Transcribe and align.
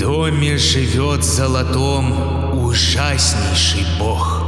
доме 0.00 0.56
живет 0.56 1.22
золотом 1.22 2.54
ужаснейший 2.64 3.84
бог. 3.98 4.42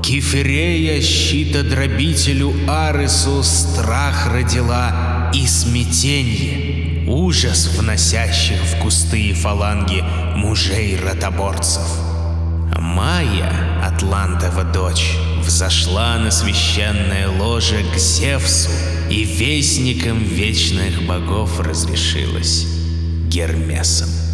Кефирея 0.00 1.02
щитодробителю 1.02 2.54
Аресу 2.68 3.42
страх 3.42 4.28
родила 4.32 5.32
и 5.34 5.44
смятенье, 5.44 7.04
ужас 7.08 7.66
вносящих 7.76 8.60
в 8.62 8.80
кусты 8.80 9.20
и 9.30 9.32
фаланги 9.32 10.04
мужей 10.36 10.96
ротоборцев. 10.96 11.88
Майя, 12.78 13.52
Атлантова 13.84 14.62
дочь, 14.62 15.16
взошла 15.44 16.16
на 16.18 16.30
священное 16.30 17.28
ложе 17.28 17.84
к 17.92 17.98
Зевсу 17.98 18.70
и 19.10 19.24
вестникам 19.24 20.18
вечных 20.22 21.02
богов 21.02 21.58
разрешилась 21.58 22.66
Гермесом. 23.28 24.25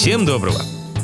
Всем 0.00 0.24
доброго! 0.24 0.62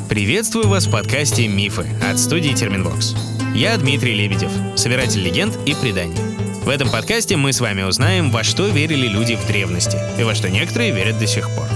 Приветствую 0.09 0.67
вас 0.69 0.87
в 0.87 0.91
подкасте 0.91 1.47
«Мифы» 1.47 1.85
от 2.03 2.17
студии 2.17 2.49
Терминвокс. 2.49 3.13
Я 3.53 3.77
Дмитрий 3.77 4.15
Лебедев, 4.15 4.49
собиратель 4.75 5.21
легенд 5.21 5.55
и 5.67 5.75
преданий. 5.75 6.17
В 6.63 6.67
этом 6.67 6.89
подкасте 6.89 7.37
мы 7.37 7.53
с 7.53 7.59
вами 7.59 7.83
узнаем, 7.83 8.31
во 8.31 8.43
что 8.43 8.65
верили 8.65 9.07
люди 9.07 9.35
в 9.35 9.45
древности 9.45 9.99
и 10.19 10.23
во 10.23 10.33
что 10.33 10.49
некоторые 10.49 10.93
верят 10.93 11.19
до 11.19 11.27
сих 11.27 11.47
пор. 11.51 11.67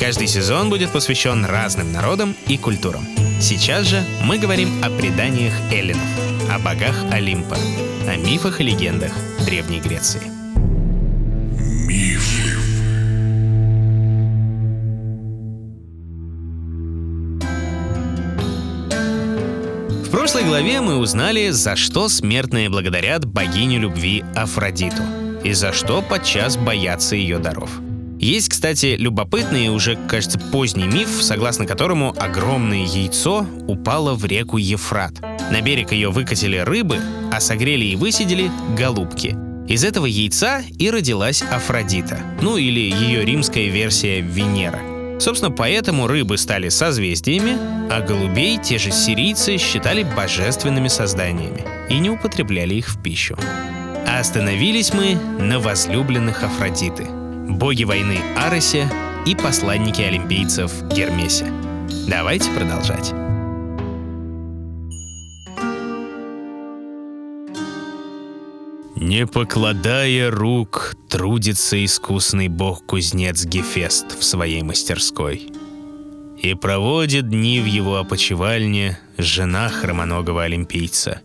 Каждый 0.00 0.26
сезон 0.26 0.68
будет 0.68 0.90
посвящен 0.90 1.44
разным 1.44 1.92
народам 1.92 2.34
и 2.48 2.58
культурам. 2.58 3.06
Сейчас 3.40 3.86
же 3.86 4.02
мы 4.24 4.38
говорим 4.38 4.82
о 4.82 4.90
преданиях 4.90 5.54
эллинов, 5.70 6.02
о 6.50 6.58
богах 6.58 6.96
Олимпа, 7.12 7.56
о 8.08 8.16
мифах 8.16 8.60
и 8.60 8.64
легендах 8.64 9.12
Древней 9.46 9.78
Греции. 9.78 10.33
Прошлой 20.44 20.60
главе 20.60 20.80
мы 20.82 20.96
узнали, 20.98 21.48
за 21.48 21.74
что 21.74 22.10
смертные 22.10 22.68
благодарят 22.68 23.24
богиню 23.24 23.80
любви 23.80 24.22
Афродиту 24.36 25.02
и 25.42 25.54
за 25.54 25.72
что 25.72 26.02
подчас 26.02 26.58
боятся 26.58 27.16
ее 27.16 27.38
даров. 27.38 27.70
Есть, 28.20 28.50
кстати, 28.50 28.94
любопытный 28.98 29.66
и 29.66 29.68
уже, 29.70 29.96
кажется, 30.06 30.38
поздний 30.38 30.86
миф, 30.86 31.08
согласно 31.22 31.64
которому 31.64 32.14
огромное 32.18 32.84
яйцо 32.84 33.46
упало 33.66 34.12
в 34.12 34.26
реку 34.26 34.58
Ефрат. 34.58 35.14
На 35.50 35.62
берег 35.62 35.92
ее 35.92 36.10
выкатили 36.10 36.58
рыбы, 36.58 36.98
а 37.32 37.40
согрели 37.40 37.86
и 37.86 37.96
высидели 37.96 38.50
голубки. 38.76 39.34
Из 39.66 39.82
этого 39.82 40.04
яйца 40.04 40.62
и 40.78 40.90
родилась 40.90 41.40
Афродита, 41.40 42.18
ну 42.42 42.58
или 42.58 42.80
ее 42.80 43.24
римская 43.24 43.68
версия 43.68 44.20
Венера– 44.20 44.82
Собственно, 45.24 45.50
поэтому 45.50 46.06
рыбы 46.06 46.36
стали 46.36 46.68
созвездиями, 46.68 47.56
а 47.90 48.02
голубей 48.02 48.58
те 48.58 48.76
же 48.76 48.90
сирийцы 48.90 49.56
считали 49.56 50.02
божественными 50.02 50.88
созданиями 50.88 51.64
и 51.88 51.98
не 51.98 52.10
употребляли 52.10 52.74
их 52.74 52.90
в 52.90 53.02
пищу. 53.02 53.34
А 54.06 54.18
остановились 54.18 54.92
мы 54.92 55.14
на 55.14 55.60
возлюбленных 55.60 56.42
Афродиты, 56.42 57.04
боги 57.04 57.84
войны 57.84 58.18
Аросе 58.36 58.86
и 59.24 59.34
посланники 59.34 60.02
олимпийцев 60.02 60.70
Гермесе. 60.92 61.46
Давайте 62.06 62.50
продолжать. 62.50 63.23
Не 69.14 69.28
покладая 69.28 70.28
рук, 70.28 70.96
трудится 71.08 71.84
искусный 71.84 72.48
бог-кузнец 72.48 73.44
Гефест 73.44 74.18
в 74.18 74.24
своей 74.24 74.62
мастерской. 74.64 75.52
И 76.42 76.54
проводит 76.54 77.28
дни 77.28 77.60
в 77.60 77.64
его 77.64 77.98
опочивальне 77.98 78.98
жена 79.16 79.68
хромоногого 79.68 80.42
олимпийца, 80.42 81.20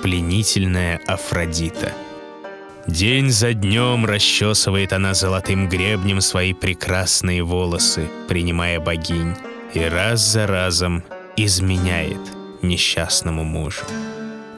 пленительная 0.00 1.00
Афродита. 1.08 1.92
День 2.86 3.30
за 3.30 3.52
днем 3.52 4.06
расчесывает 4.06 4.92
она 4.92 5.12
золотым 5.12 5.68
гребнем 5.68 6.20
свои 6.20 6.52
прекрасные 6.52 7.42
волосы, 7.42 8.08
принимая 8.28 8.78
богинь, 8.78 9.34
и 9.74 9.80
раз 9.80 10.24
за 10.24 10.46
разом 10.46 11.02
изменяет 11.36 12.20
несчастному 12.62 13.42
мужу. 13.42 13.82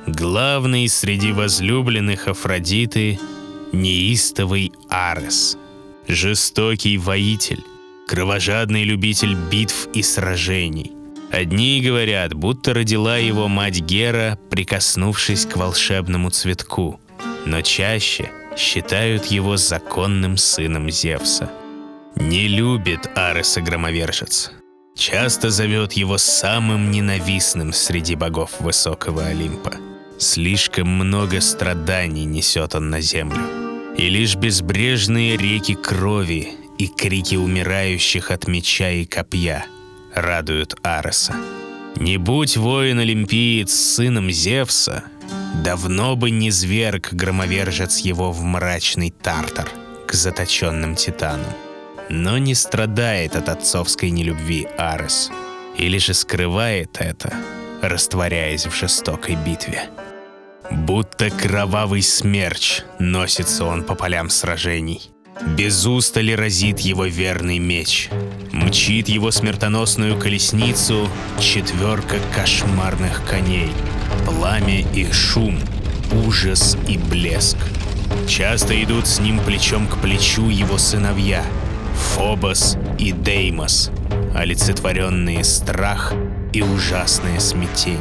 Главный 0.06 0.88
среди 0.88 1.32
возлюбленных 1.32 2.28
Афродиты— 2.28 3.18
неистовый 3.72 4.72
Арес, 4.88 5.58
жестокий 6.06 6.96
воитель, 6.96 7.64
кровожадный 8.06 8.84
любитель 8.84 9.34
битв 9.34 9.88
и 9.94 10.02
сражений. 10.02 10.92
Одни 11.32 11.80
говорят, 11.80 12.34
будто 12.34 12.72
родила 12.72 13.16
его 13.16 13.48
мать 13.48 13.80
Гера, 13.80 14.38
прикоснувшись 14.48 15.44
к 15.44 15.56
волшебному 15.56 16.30
цветку, 16.30 17.00
но 17.44 17.62
чаще 17.62 18.30
считают 18.56 19.24
его 19.24 19.56
законным 19.56 20.36
сыном 20.36 20.88
Зевса. 20.88 21.50
Не 22.14 22.46
любит 22.46 23.10
Ареса 23.16 23.60
громовержец. 23.60 24.52
Часто 24.96 25.50
зовет 25.50 25.94
его 25.94 26.16
самым 26.16 26.92
ненавистным 26.92 27.72
среди 27.72 28.14
богов 28.14 28.52
высокого 28.60 29.26
Олимпа— 29.26 29.74
Слишком 30.18 30.88
много 30.88 31.40
страданий 31.40 32.24
несет 32.24 32.74
он 32.74 32.90
на 32.90 33.00
землю. 33.00 33.94
И 33.96 34.08
лишь 34.08 34.34
безбрежные 34.34 35.36
реки 35.36 35.74
крови 35.74 36.54
и 36.78 36.86
крики 36.86 37.34
умирающих 37.34 38.30
от 38.30 38.46
меча 38.48 38.90
и 38.90 39.04
копья 39.04 39.66
радуют 40.14 40.74
Ареса. 40.82 41.34
Не 41.96 42.18
будь 42.18 42.56
воин-олимпиец 42.56 43.72
сыном 43.72 44.30
Зевса, 44.30 45.04
давно 45.64 46.16
бы 46.16 46.30
не 46.30 46.50
зверг 46.50 47.12
громовержец 47.12 47.98
его 47.98 48.32
в 48.32 48.42
мрачный 48.42 49.10
тартар 49.10 49.68
к 50.06 50.12
заточенным 50.12 50.94
титанам. 50.94 51.52
Но 52.08 52.38
не 52.38 52.54
страдает 52.54 53.34
от 53.34 53.48
отцовской 53.48 54.10
нелюбви 54.10 54.68
Арес, 54.78 55.30
или 55.76 55.98
же 55.98 56.14
скрывает 56.14 56.98
это, 57.00 57.32
растворяясь 57.82 58.66
в 58.66 58.74
жестокой 58.74 59.34
битве. 59.34 59.88
Будто 60.70 61.30
кровавый 61.30 62.02
смерч 62.02 62.82
носится 62.98 63.64
он 63.64 63.82
по 63.82 63.94
полям 63.94 64.30
сражений. 64.30 65.10
Без 65.56 65.86
устали 65.86 66.32
разит 66.32 66.80
его 66.80 67.04
верный 67.04 67.58
меч. 67.58 68.08
Мчит 68.52 69.08
его 69.08 69.30
смертоносную 69.30 70.18
колесницу 70.18 71.08
четверка 71.38 72.16
кошмарных 72.34 73.22
коней. 73.28 73.70
Пламя 74.24 74.80
и 74.80 75.10
шум, 75.12 75.58
ужас 76.12 76.76
и 76.88 76.96
блеск. 76.96 77.58
Часто 78.28 78.82
идут 78.82 79.06
с 79.06 79.20
ним 79.20 79.40
плечом 79.40 79.86
к 79.86 79.98
плечу 79.98 80.48
его 80.48 80.78
сыновья 80.78 81.44
Фобос 81.96 82.76
и 82.98 83.12
Деймос, 83.12 83.90
олицетворенные 84.34 85.44
страх 85.44 86.14
и 86.52 86.62
ужасное 86.62 87.40
смятение. 87.40 88.00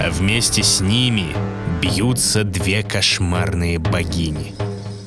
А 0.00 0.10
вместе 0.10 0.62
с 0.62 0.80
ними 0.80 1.28
бьются 1.80 2.44
две 2.44 2.82
кошмарные 2.82 3.78
богини. 3.78 4.54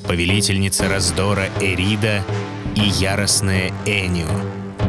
Повелительница 0.08 0.88
раздора 0.88 1.48
Эрида 1.60 2.24
и 2.74 2.80
яростная 2.80 3.72
Энио, 3.86 4.28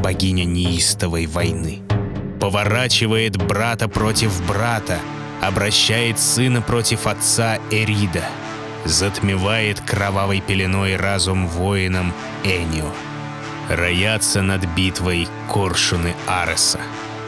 богиня 0.01 0.45
неистовой 0.45 1.27
войны. 1.27 1.81
Поворачивает 2.39 3.37
брата 3.37 3.87
против 3.87 4.45
брата, 4.47 4.97
обращает 5.41 6.19
сына 6.19 6.61
против 6.61 7.07
отца 7.07 7.59
Эрида, 7.69 8.23
затмевает 8.83 9.79
кровавой 9.79 10.41
пеленой 10.41 10.95
разум 10.95 11.47
воинам 11.47 12.13
Энио. 12.43 12.91
Роятся 13.69 14.41
над 14.41 14.65
битвой 14.75 15.27
коршуны 15.51 16.15
Ареса. 16.27 16.79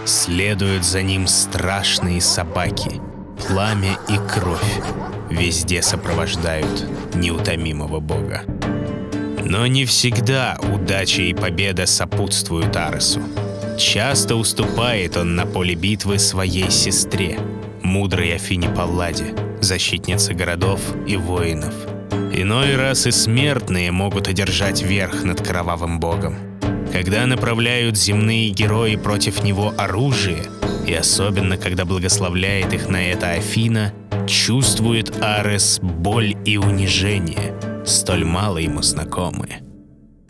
Следуют 0.05 0.83
за 0.83 1.03
ним 1.03 1.27
страшные 1.27 2.21
собаки— 2.21 3.01
пламя 3.37 3.97
и 4.09 4.17
кровь 4.29 4.81
везде 5.29 5.81
сопровождают 5.81 6.85
неутомимого 7.15 7.99
бога. 7.99 8.43
Но 9.43 9.65
не 9.67 9.85
всегда 9.85 10.57
удача 10.73 11.21
и 11.21 11.33
победа 11.33 11.85
сопутствуют 11.85 12.75
Аресу. 12.75 13.21
Часто 13.77 14.35
уступает 14.35 15.15
он 15.15 15.35
на 15.35 15.45
поле 15.45 15.75
битвы 15.75 16.19
своей 16.19 16.69
сестре, 16.69 17.39
мудрой 17.81 18.35
Афине 18.35 18.69
Палладе, 18.69 19.35
защитнице 19.61 20.33
городов 20.33 20.81
и 21.07 21.15
воинов. 21.15 21.73
Иной 22.33 22.75
раз 22.75 23.07
и 23.07 23.11
смертные 23.11 23.91
могут 23.91 24.27
одержать 24.27 24.81
верх 24.81 25.23
над 25.23 25.45
кровавым 25.45 25.99
богом. 25.99 26.35
Когда 26.91 27.25
направляют 27.25 27.97
земные 27.97 28.49
герои 28.49 28.95
против 28.95 29.43
него 29.43 29.73
оружие— 29.77 30.43
и 30.87 30.93
особенно, 30.93 31.57
когда 31.57 31.85
благословляет 31.85 32.73
их 32.73 32.87
на 32.87 33.11
это 33.11 33.31
Афина, 33.31 33.93
чувствует 34.25 35.21
Арес 35.21 35.79
боль 35.81 36.35
и 36.45 36.57
унижение, 36.57 37.53
столь 37.85 38.23
мало 38.23 38.57
ему 38.57 38.81
знакомые. 38.81 39.61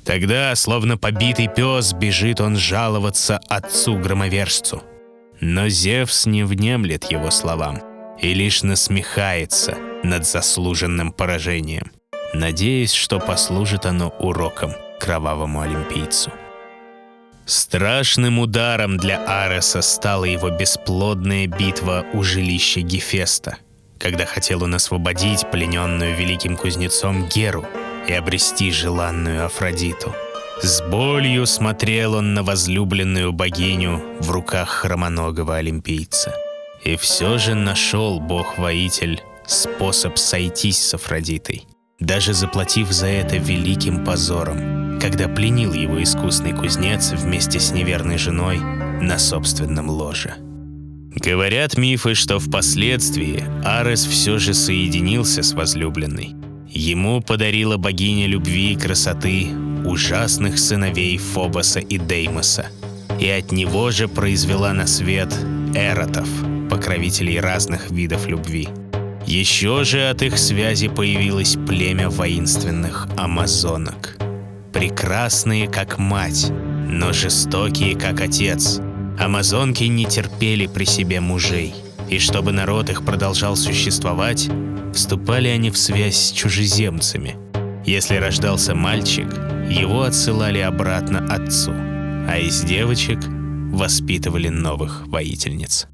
Тогда, 0.03 0.55
словно 0.55 0.97
побитый 0.97 1.47
пес, 1.47 1.93
бежит 1.93 2.41
он 2.41 2.57
жаловаться 2.57 3.39
отцу-громовержцу. 3.49 4.81
Но 5.41 5.69
Зевс 5.69 6.25
не 6.25 6.43
внемлет 6.43 7.11
его 7.11 7.29
словам 7.29 7.81
и 8.19 8.33
лишь 8.33 8.63
насмехается 8.63 9.77
над 10.03 10.25
заслуженным 10.25 11.11
поражением, 11.11 11.91
надеясь, 12.33 12.93
что 12.93 13.19
послужит 13.19 13.85
оно 13.85 14.09
уроком 14.19 14.71
кровавому 14.99 15.61
олимпийцу. 15.61 16.31
Страшным 17.47 18.39
ударом 18.39 18.97
для 18.97 19.23
Ареса 19.23 19.81
стала 19.81 20.25
его 20.25 20.49
бесплодная 20.49 21.47
битва 21.47 22.05
у 22.11 22.21
жилища 22.21 22.81
Гефеста, 22.81 23.55
когда 23.97 24.25
хотел 24.25 24.63
он 24.63 24.75
освободить 24.75 25.49
плененную 25.49 26.13
великим 26.13 26.57
кузнецом 26.57 27.25
Геру 27.29 27.65
и 28.05 28.11
обрести 28.11 28.69
желанную 28.69 29.45
Афродиту. 29.45 30.13
С 30.61 30.81
болью 30.81 31.45
смотрел 31.45 32.15
он 32.15 32.33
на 32.33 32.43
возлюбленную 32.43 33.31
богиню 33.31 34.03
в 34.19 34.29
руках 34.29 34.67
хромоногого 34.67 35.55
олимпийца. 35.55 36.33
И 36.83 36.97
все 36.97 37.37
же 37.37 37.55
нашел 37.55 38.19
бог-воитель 38.19 39.21
способ 39.45 40.17
сойтись 40.17 40.85
с 40.85 40.95
Афродитой, 40.95 41.65
даже 42.01 42.33
заплатив 42.33 42.91
за 42.91 43.07
это 43.07 43.37
великим 43.37 44.03
позором– 44.03 44.83
когда 44.99 45.27
пленил 45.27 45.73
его 45.73 46.01
искусный 46.01 46.53
кузнец 46.53 47.11
вместе 47.11 47.59
с 47.59 47.71
неверной 47.71 48.17
женой 48.17 48.59
на 49.01 49.17
собственном 49.19 49.89
ложе. 49.89 50.35
Говорят 51.15 51.77
мифы, 51.77 52.13
что 52.13 52.39
впоследствии 52.39 53.43
Арес 53.63 54.05
все 54.05 54.37
же 54.37 54.53
соединился 54.53 55.41
с 55.41 55.53
возлюбленной. 55.53 56.35
Ему 56.69 57.21
подарила 57.21 57.77
богиня 57.77 58.27
любви 58.27 58.73
и 58.73 58.75
красоты 58.75 59.47
ужасных 59.85 60.59
сыновей 60.59 61.17
Фобоса 61.17 61.79
и 61.79 61.97
Деймоса, 61.97 62.67
и 63.19 63.27
от 63.29 63.51
него 63.51 63.89
же 63.91 64.07
произвела 64.07 64.73
на 64.73 64.85
свет 64.85 65.33
эротов, 65.73 66.27
покровителей 66.69 67.39
разных 67.39 67.89
видов 67.89 68.27
любви. 68.27 68.67
Еще 69.25 69.83
же 69.83 70.09
от 70.09 70.21
их 70.21 70.37
связи 70.37 70.87
появилось 70.87 71.57
племя 71.67 72.09
воинственных 72.09 73.07
амазонок– 73.17 74.17
прекрасные, 74.77 75.67
как 75.67 75.97
мать, 75.97 76.51
но 76.51 77.11
жестокие, 77.11 77.97
как 77.97 78.21
отец. 78.21 78.79
Амазонки 79.17 79.85
не 79.85 80.05
терпели 80.05 80.67
при 80.67 80.85
себе 80.85 81.19
мужей, 81.19 81.73
и 82.09 82.19
чтобы 82.19 82.51
народ 82.51 82.91
их 82.91 83.03
продолжал 83.03 83.55
существовать, 83.55 84.47
вступали 84.93 85.47
они 85.47 85.71
в 85.71 85.79
связь 85.79 86.17
с 86.17 86.31
чужеземцами. 86.31 87.37
Если 87.87 88.17
рождался 88.17 88.75
мальчик, 88.75 89.27
его 89.67 90.03
отсылали 90.03 90.59
обратно 90.59 91.25
отцу, 91.25 91.71
а 91.73 92.37
из 92.37 92.61
девочек 92.61 93.17
воспитывали 93.71 94.49
новых 94.49 95.07
воительниц. 95.07 95.87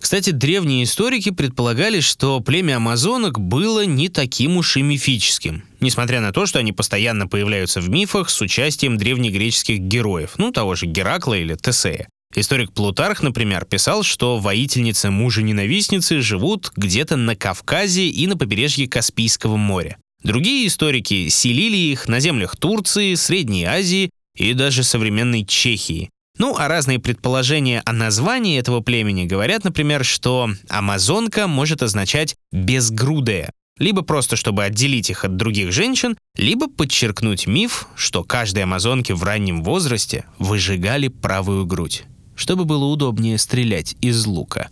Кстати, 0.00 0.30
древние 0.30 0.84
историки 0.84 1.30
предполагали, 1.30 2.00
что 2.00 2.40
племя 2.40 2.76
амазонок 2.76 3.40
было 3.40 3.84
не 3.84 4.08
таким 4.08 4.56
уж 4.56 4.76
и 4.76 4.82
мифическим, 4.82 5.64
несмотря 5.80 6.20
на 6.20 6.32
то, 6.32 6.46
что 6.46 6.60
они 6.60 6.72
постоянно 6.72 7.26
появляются 7.26 7.80
в 7.80 7.88
мифах 7.88 8.30
с 8.30 8.40
участием 8.40 8.96
древнегреческих 8.96 9.80
героев, 9.80 10.34
ну 10.38 10.52
того 10.52 10.76
же 10.76 10.86
Геракла 10.86 11.34
или 11.34 11.54
Тесея. 11.56 12.08
Историк 12.34 12.72
Плутарх, 12.72 13.22
например, 13.22 13.64
писал, 13.64 14.02
что 14.02 14.38
воительницы 14.38 15.10
мужа-ненавистницы 15.10 16.20
живут 16.20 16.70
где-то 16.76 17.16
на 17.16 17.34
Кавказе 17.34 18.06
и 18.06 18.26
на 18.26 18.36
побережье 18.36 18.86
Каспийского 18.86 19.56
моря. 19.56 19.96
Другие 20.22 20.66
историки 20.66 21.28
селили 21.28 21.76
их 21.76 22.06
на 22.06 22.20
землях 22.20 22.56
Турции, 22.56 23.14
Средней 23.14 23.64
Азии 23.64 24.10
и 24.36 24.52
даже 24.52 24.82
современной 24.82 25.44
Чехии. 25.44 26.10
Ну, 26.38 26.56
а 26.56 26.68
разные 26.68 27.00
предположения 27.00 27.82
о 27.84 27.92
названии 27.92 28.58
этого 28.58 28.80
племени 28.80 29.26
говорят, 29.26 29.64
например, 29.64 30.04
что 30.04 30.48
амазонка 30.68 31.48
может 31.48 31.82
означать 31.82 32.36
«безгрудая», 32.52 33.52
либо 33.78 34.02
просто 34.02 34.36
чтобы 34.36 34.64
отделить 34.64 35.10
их 35.10 35.24
от 35.24 35.36
других 35.36 35.72
женщин, 35.72 36.16
либо 36.36 36.68
подчеркнуть 36.68 37.46
миф, 37.46 37.88
что 37.96 38.24
каждой 38.24 38.64
амазонке 38.64 39.14
в 39.14 39.22
раннем 39.22 39.62
возрасте 39.62 40.24
выжигали 40.38 41.08
правую 41.08 41.66
грудь, 41.66 42.04
чтобы 42.34 42.64
было 42.64 42.84
удобнее 42.84 43.38
стрелять 43.38 43.96
из 44.00 44.24
лука. 44.26 44.68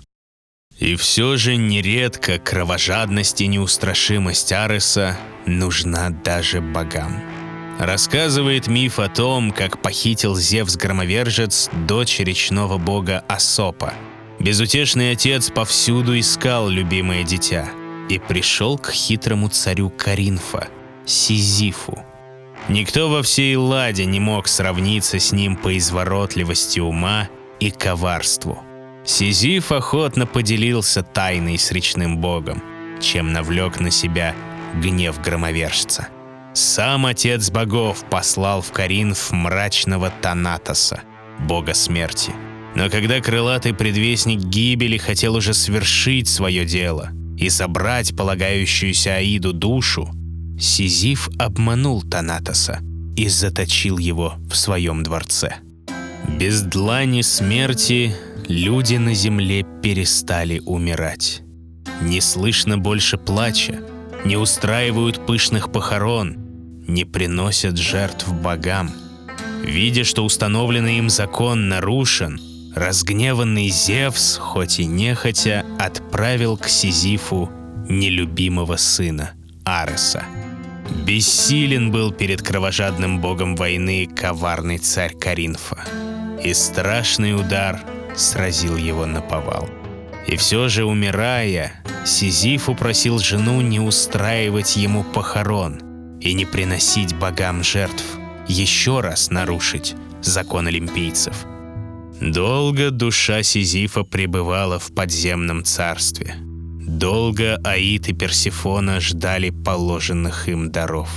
И 0.78 0.94
все 0.94 1.36
же 1.36 1.56
нередко 1.56 2.38
кровожадность 2.38 3.40
и 3.40 3.46
неустрашимость 3.46 4.52
Ареса 4.52 5.16
нужна 5.46 6.10
даже 6.10 6.60
богам. 6.60 7.45
Рассказывает 7.78 8.68
миф 8.68 8.98
о 8.98 9.08
том, 9.08 9.52
как 9.52 9.82
похитил 9.82 10.34
Зевс-громовержец 10.34 11.70
дочь 11.86 12.20
речного 12.20 12.78
бога 12.78 13.22
Асопа. 13.28 13.92
Безутешный 14.38 15.12
отец 15.12 15.50
повсюду 15.50 16.18
искал 16.18 16.68
любимое 16.68 17.22
дитя 17.22 17.68
и 18.08 18.18
пришел 18.18 18.78
к 18.78 18.90
хитрому 18.90 19.48
царю 19.48 19.90
Каринфа, 19.90 20.68
Сизифу. 21.04 22.02
Никто 22.68 23.10
во 23.10 23.22
всей 23.22 23.56
Ладе 23.56 24.06
не 24.06 24.20
мог 24.20 24.48
сравниться 24.48 25.18
с 25.18 25.32
ним 25.32 25.54
по 25.54 25.76
изворотливости 25.76 26.80
ума 26.80 27.28
и 27.60 27.70
коварству. 27.70 28.58
Сизиф 29.04 29.70
охотно 29.70 30.26
поделился 30.26 31.02
тайной 31.02 31.58
с 31.58 31.70
речным 31.72 32.18
богом, 32.18 32.62
чем 33.00 33.32
навлек 33.32 33.80
на 33.80 33.90
себя 33.90 34.34
гнев 34.74 35.20
громовержца. 35.20 36.08
Сам 36.56 37.04
отец 37.04 37.50
богов 37.50 38.02
послал 38.08 38.62
в 38.62 38.72
Каринф 38.72 39.30
мрачного 39.30 40.10
Танатоса, 40.22 41.02
бога 41.38 41.74
смерти. 41.74 42.32
Но 42.74 42.88
когда 42.88 43.20
крылатый 43.20 43.74
предвестник 43.74 44.40
гибели 44.40 44.96
хотел 44.96 45.34
уже 45.34 45.52
свершить 45.52 46.28
свое 46.28 46.64
дело 46.64 47.10
и 47.36 47.50
собрать 47.50 48.16
полагающуюся 48.16 49.16
Аиду 49.16 49.52
душу, 49.52 50.08
Сизиф 50.58 51.28
обманул 51.38 52.00
Танатоса 52.00 52.80
и 53.18 53.28
заточил 53.28 53.98
его 53.98 54.36
в 54.50 54.56
своем 54.56 55.02
дворце. 55.02 55.56
Без 56.40 56.62
длани 56.62 57.20
смерти 57.20 58.16
люди 58.48 58.94
на 58.94 59.12
земле 59.12 59.66
перестали 59.82 60.62
умирать. 60.64 61.42
Не 62.00 62.22
слышно 62.22 62.78
больше 62.78 63.18
плача, 63.18 63.80
не 64.24 64.38
устраивают 64.38 65.26
пышных 65.26 65.70
похорон– 65.70 66.38
не 66.86 67.04
приносят 67.04 67.76
жертв 67.76 68.32
богам. 68.32 68.90
Видя, 69.62 70.04
что 70.04 70.24
установленный 70.24 70.98
им 70.98 71.10
закон 71.10 71.68
нарушен, 71.68 72.40
разгневанный 72.74 73.68
Зевс, 73.68 74.36
хоть 74.36 74.78
и 74.78 74.86
нехотя, 74.86 75.64
отправил 75.78 76.56
к 76.56 76.68
Сизифу 76.68 77.50
нелюбимого 77.88 78.76
сына 78.76 79.32
Ареса. 79.64 80.24
Бессилен 81.04 81.90
был 81.90 82.12
перед 82.12 82.42
кровожадным 82.42 83.20
богом 83.20 83.56
войны 83.56 84.06
коварный 84.06 84.78
царь 84.78 85.14
Каринфа, 85.14 85.84
и 86.42 86.54
страшный 86.54 87.34
удар 87.34 87.80
сразил 88.14 88.76
его 88.76 89.04
на 89.06 89.20
повал. 89.20 89.68
И 90.26 90.36
все 90.36 90.68
же, 90.68 90.84
умирая, 90.84 91.72
Сизиф 92.04 92.68
упросил 92.68 93.18
жену 93.18 93.60
не 93.60 93.80
устраивать 93.80 94.76
ему 94.76 95.02
похорон, 95.02 95.80
и 96.26 96.34
не 96.34 96.44
приносить 96.44 97.14
богам 97.14 97.62
жертв, 97.62 98.04
еще 98.48 99.00
раз 99.00 99.30
нарушить 99.30 99.94
закон 100.22 100.66
олимпийцев. 100.66 101.46
Долго 102.20 102.90
душа 102.90 103.42
Сизифа 103.42 104.02
пребывала 104.02 104.78
в 104.78 104.94
подземном 104.94 105.64
царстве. 105.64 106.34
Долго 106.86 107.56
Аид 107.64 108.08
и 108.08 108.12
Персифона 108.12 109.00
ждали 109.00 109.50
положенных 109.50 110.48
им 110.48 110.70
даров. 110.70 111.10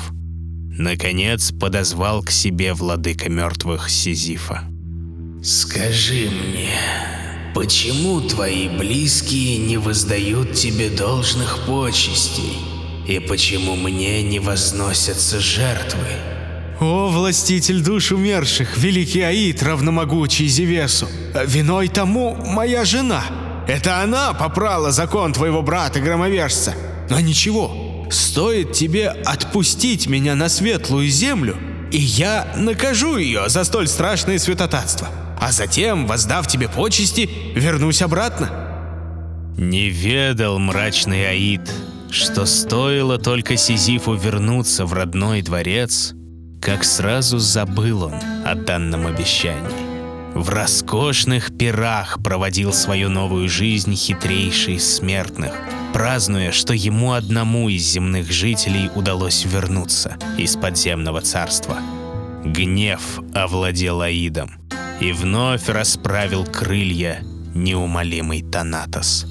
Наконец 0.77 1.51
подозвал 1.51 2.21
к 2.23 2.31
себе 2.31 2.73
владыка 2.73 3.29
мертвых 3.29 3.89
Сизифа. 3.89 4.63
«Скажи 5.43 6.29
мне, 6.29 6.71
почему 7.55 8.21
твои 8.21 8.67
близкие 8.67 9.57
не 9.57 9.77
воздают 9.77 10.53
тебе 10.53 10.89
должных 10.89 11.65
почестей?» 11.65 12.68
И 13.09 13.17
почему 13.17 13.75
мне 13.75 14.21
не 14.21 14.37
возносятся 14.37 15.39
жертвы? 15.39 16.05
О, 16.79 17.09
властитель 17.09 17.81
душ 17.81 18.11
умерших, 18.11 18.77
великий 18.77 19.21
Аид, 19.21 19.63
равномогучий 19.63 20.47
Зевесу, 20.47 21.07
виной 21.43 21.87
тому 21.87 22.35
моя 22.35 22.85
жена. 22.85 23.23
Это 23.67 24.03
она 24.03 24.33
попрала 24.33 24.91
закон 24.91 25.33
твоего 25.33 25.63
брата-громовержца. 25.63 26.75
Но 27.09 27.19
ничего, 27.19 28.05
стоит 28.11 28.73
тебе 28.73 29.09
отпустить 29.09 30.05
меня 30.05 30.35
на 30.35 30.47
светлую 30.47 31.09
землю, 31.09 31.57
и 31.91 31.97
я 31.97 32.53
накажу 32.57 33.17
ее 33.17 33.49
за 33.49 33.63
столь 33.63 33.87
страшное 33.87 34.37
святотатство. 34.37 35.07
А 35.41 35.51
затем, 35.51 36.05
воздав 36.05 36.45
тебе 36.45 36.69
почести, 36.69 37.27
вернусь 37.55 38.03
обратно. 38.03 38.51
Не 39.57 39.89
ведал 39.89 40.59
мрачный 40.59 41.27
Аид, 41.27 41.71
что 42.11 42.45
стоило 42.45 43.17
только 43.17 43.57
Сизифу 43.57 44.13
вернуться 44.13 44.85
в 44.85 44.93
родной 44.93 45.41
дворец, 45.41 46.13
как 46.61 46.83
сразу 46.83 47.39
забыл 47.39 48.03
он 48.05 48.15
о 48.45 48.55
данном 48.55 49.07
обещании. 49.07 49.89
В 50.33 50.49
роскошных 50.49 51.57
пирах 51.57 52.21
проводил 52.23 52.71
свою 52.71 53.09
новую 53.09 53.49
жизнь 53.49 53.95
хитрейший 53.95 54.75
из 54.75 54.95
смертных, 54.95 55.53
празднуя, 55.91 56.51
что 56.51 56.73
ему 56.73 57.13
одному 57.13 57.67
из 57.67 57.83
земных 57.83 58.31
жителей 58.31 58.89
удалось 58.95 59.43
вернуться 59.45 60.17
из 60.37 60.55
подземного 60.55 61.21
царства. 61.21 61.77
Гнев 62.45 63.19
овладел 63.33 64.01
Аидом 64.01 64.51
и 65.01 65.11
вновь 65.11 65.67
расправил 65.67 66.45
крылья 66.45 67.21
неумолимый 67.53 68.43
Танатос. 68.43 69.25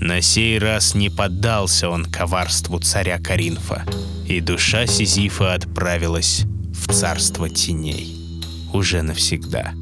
На 0.00 0.22
сей 0.22 0.58
раз 0.58 0.94
не 0.94 1.10
поддался 1.10 1.90
он 1.90 2.06
коварству 2.06 2.78
царя 2.78 3.18
Каринфа, 3.18 3.84
и 4.26 4.40
душа 4.40 4.86
Сизифа 4.86 5.52
отправилась 5.52 6.44
в 6.72 6.90
царство 6.90 7.50
теней. 7.50 8.16
Уже 8.72 9.02
навсегда. 9.02 9.74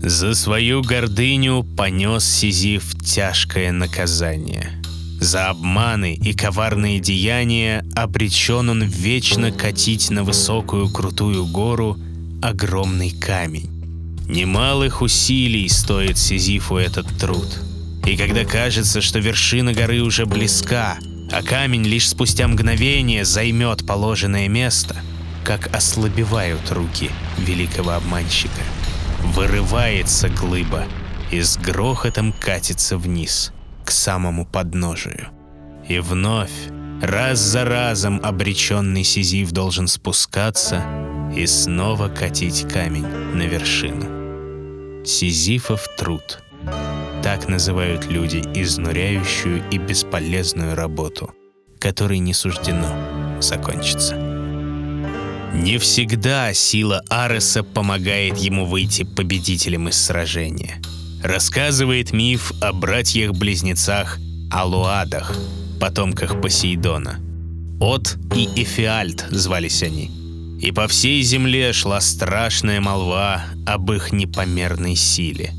За 0.00 0.36
свою 0.36 0.82
гордыню 0.82 1.64
понес 1.76 2.24
Сизиф 2.24 2.94
тяжкое 3.04 3.72
наказание. 3.72 4.80
За 5.20 5.50
обманы 5.50 6.14
и 6.14 6.34
коварные 6.34 7.00
деяния 7.00 7.84
обречен 7.96 8.68
он 8.68 8.84
вечно 8.84 9.50
катить 9.50 10.10
на 10.10 10.22
высокую 10.22 10.88
крутую 10.88 11.46
гору 11.46 11.98
огромный 12.40 13.10
камень. 13.10 13.68
Немалых 14.28 15.02
усилий 15.02 15.68
стоит 15.68 16.16
Сизифу 16.16 16.76
этот 16.76 17.06
труд. 17.18 17.48
И 18.06 18.16
когда 18.16 18.44
кажется, 18.44 19.00
что 19.00 19.18
вершина 19.18 19.72
горы 19.72 20.00
уже 20.00 20.26
близка, 20.26 20.98
а 21.30 21.42
камень 21.42 21.84
лишь 21.84 22.08
спустя 22.08 22.48
мгновение 22.48 23.24
займет 23.24 23.86
положенное 23.86 24.48
место, 24.48 24.96
как 25.44 25.74
ослабевают 25.74 26.70
руки 26.70 27.10
великого 27.38 27.92
обманщика– 27.92 28.62
Вырывается 29.22 30.28
глыба 30.28 30.84
и 31.30 31.40
с 31.40 31.56
грохотом 31.56 32.32
катится 32.32 32.98
вниз, 32.98 33.52
к 33.84 33.90
самому 33.90 34.44
подножию. 34.44 35.28
И 35.88 36.00
вновь, 36.00 36.50
раз 37.00 37.38
за 37.38 37.64
разом 37.64 38.20
обреченный 38.22 39.04
Сизиф 39.04 39.52
должен 39.52 39.86
спускаться 39.86 40.84
и 41.34 41.46
снова 41.46 42.08
катить 42.08 42.66
камень 42.70 43.06
на 43.06 43.42
вершину. 43.42 45.06
Сизифов 45.06 45.86
труд. 45.96 46.42
Так 47.22 47.48
называют 47.48 48.06
люди 48.06 48.42
изнуряющую 48.54 49.62
и 49.70 49.78
бесполезную 49.78 50.74
работу, 50.74 51.32
которой 51.78 52.18
не 52.18 52.34
суждено 52.34 53.40
закончиться. 53.40 54.16
Не 55.54 55.78
всегда 55.78 56.52
сила 56.52 57.04
Ареса 57.08 57.62
помогает 57.62 58.38
ему 58.38 58.64
выйти 58.64 59.04
победителем 59.04 59.88
из 59.88 60.02
сражения. 60.02 60.82
Рассказывает 61.22 62.12
миф 62.12 62.52
о 62.60 62.72
братьях-близнецах 62.72 64.18
Алуадах, 64.50 65.32
потомках 65.78 66.40
Посейдона. 66.40 67.20
От 67.80 68.16
и 68.34 68.48
Эфиальт 68.56 69.26
звались 69.30 69.84
они. 69.84 70.10
И 70.60 70.72
по 70.72 70.88
всей 70.88 71.22
земле 71.22 71.72
шла 71.72 72.00
страшная 72.00 72.80
молва 72.80 73.44
об 73.64 73.92
их 73.92 74.12
непомерной 74.12 74.96
силе. 74.96 75.52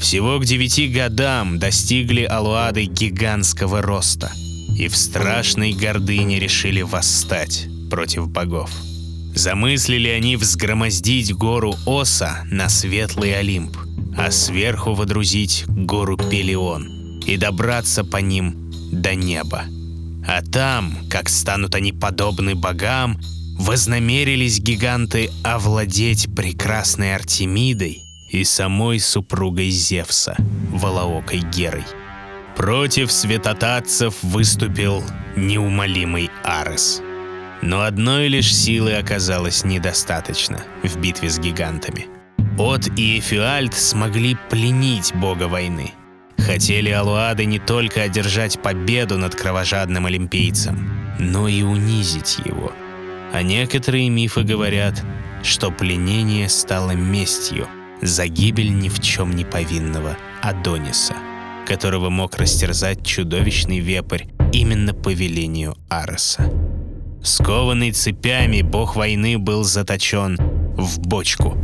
Всего 0.00 0.38
к 0.38 0.46
девяти 0.46 0.88
годам 0.88 1.58
достигли 1.58 2.22
Алуады 2.22 2.86
гигантского 2.86 3.82
роста 3.82 4.32
и 4.74 4.88
в 4.88 4.96
страшной 4.96 5.72
гордыне 5.72 6.40
решили 6.40 6.80
восстать 6.80 7.68
против 7.90 8.28
богов. 8.28 8.70
Замыслили 9.34 10.08
они 10.08 10.36
взгромоздить 10.36 11.34
гору 11.34 11.76
Оса 11.86 12.44
на 12.50 12.70
светлый 12.70 13.38
Олимп, 13.38 13.76
а 14.16 14.30
сверху 14.30 14.94
водрузить 14.94 15.64
гору 15.68 16.16
Пелион 16.16 17.20
и 17.26 17.36
добраться 17.36 18.02
по 18.02 18.16
ним 18.16 18.72
до 18.90 19.14
неба. 19.14 19.64
А 20.26 20.42
там, 20.42 20.96
как 21.10 21.28
станут 21.28 21.74
они 21.74 21.92
подобны 21.92 22.54
богам, 22.54 23.20
вознамерились 23.58 24.60
гиганты 24.60 25.30
овладеть 25.44 26.34
прекрасной 26.34 27.14
Артемидой 27.14 28.02
и 28.30 28.44
самой 28.44 29.00
супругой 29.00 29.70
Зевса, 29.70 30.36
Волоокой 30.70 31.40
Герой. 31.40 31.84
Против 32.56 33.10
святотатцев 33.10 34.14
выступил 34.22 35.02
неумолимый 35.36 36.30
Арес– 36.44 37.02
но 37.62 37.82
одной 37.82 38.28
лишь 38.28 38.54
силы 38.54 38.94
оказалось 38.94 39.64
недостаточно 39.64 40.64
в 40.82 40.96
битве 40.98 41.28
с 41.28 41.38
гигантами. 41.38 42.06
От 42.58 42.88
и 42.98 43.18
Эфиальт 43.18 43.74
смогли 43.74 44.36
пленить 44.48 45.14
бога 45.14 45.44
войны. 45.44 45.92
Хотели 46.38 46.90
Алуады 46.90 47.44
не 47.44 47.58
только 47.58 48.02
одержать 48.02 48.60
победу 48.62 49.18
над 49.18 49.34
кровожадным 49.34 50.06
олимпийцем, 50.06 50.90
но 51.18 51.48
и 51.48 51.62
унизить 51.62 52.38
его. 52.44 52.72
А 53.32 53.42
некоторые 53.42 54.08
мифы 54.08 54.42
говорят, 54.42 55.02
что 55.42 55.70
пленение 55.70 56.48
стало 56.48 56.92
местью 56.92 57.68
за 58.02 58.26
гибель 58.26 58.72
ни 58.72 58.88
в 58.88 59.00
чем 59.00 59.34
не 59.34 59.44
повинного 59.44 60.16
Адониса, 60.42 61.14
которого 61.66 62.10
мог 62.10 62.36
растерзать 62.36 63.04
чудовищный 63.04 63.78
вепрь 63.78 64.24
именно 64.52 64.94
по 64.94 65.12
велению 65.12 65.76
Ареса. 65.88 66.52
Скованный 67.22 67.92
цепями, 67.92 68.62
бог 68.62 68.96
войны 68.96 69.38
был 69.38 69.64
заточен 69.64 70.36
в 70.76 70.98
бочку, 71.00 71.56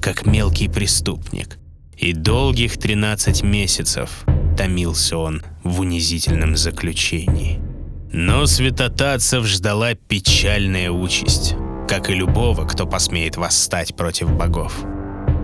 как 0.00 0.26
мелкий 0.26 0.68
преступник. 0.68 1.58
И 1.96 2.12
долгих 2.12 2.78
13 2.78 3.42
месяцев 3.42 4.24
томился 4.56 5.16
он 5.16 5.42
в 5.64 5.80
унизительном 5.80 6.56
заключении. 6.56 7.60
Но 8.12 8.46
святотатцев 8.46 9.44
ждала 9.46 9.94
печальная 9.94 10.90
участь, 10.90 11.54
как 11.88 12.10
и 12.10 12.14
любого, 12.14 12.66
кто 12.66 12.86
посмеет 12.86 13.36
восстать 13.36 13.96
против 13.96 14.30
богов. 14.30 14.84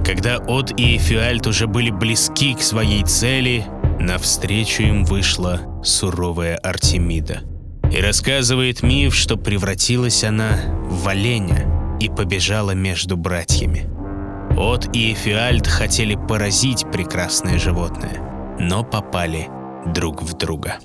Когда 0.05 0.39
От 0.39 0.79
и 0.79 0.97
Эфиальт 0.97 1.47
уже 1.47 1.67
были 1.67 1.91
близки 1.91 2.55
к 2.55 2.61
своей 2.61 3.05
цели, 3.05 3.65
навстречу 3.99 4.83
им 4.83 5.05
вышла 5.05 5.61
суровая 5.83 6.57
Артемида– 6.57 7.43
и 7.95 8.01
рассказывает 8.01 8.83
миф, 8.83 9.15
что 9.15 9.37
превратилась 9.37 10.25
она 10.25 10.59
в 10.85 11.07
оленя 11.07 11.97
и 12.01 12.09
побежала 12.09 12.73
между 12.73 13.17
братьями. 13.17 13.89
От 14.57 14.95
и 14.97 15.13
Эфиальд 15.13 15.67
хотели 15.69 16.17
поразить 16.17 16.85
прекрасное 16.91 17.59
животное, 17.59 18.57
но 18.59 18.83
попали 18.83 19.49
друг 19.87 20.23
в 20.23 20.37
друга. 20.37 20.79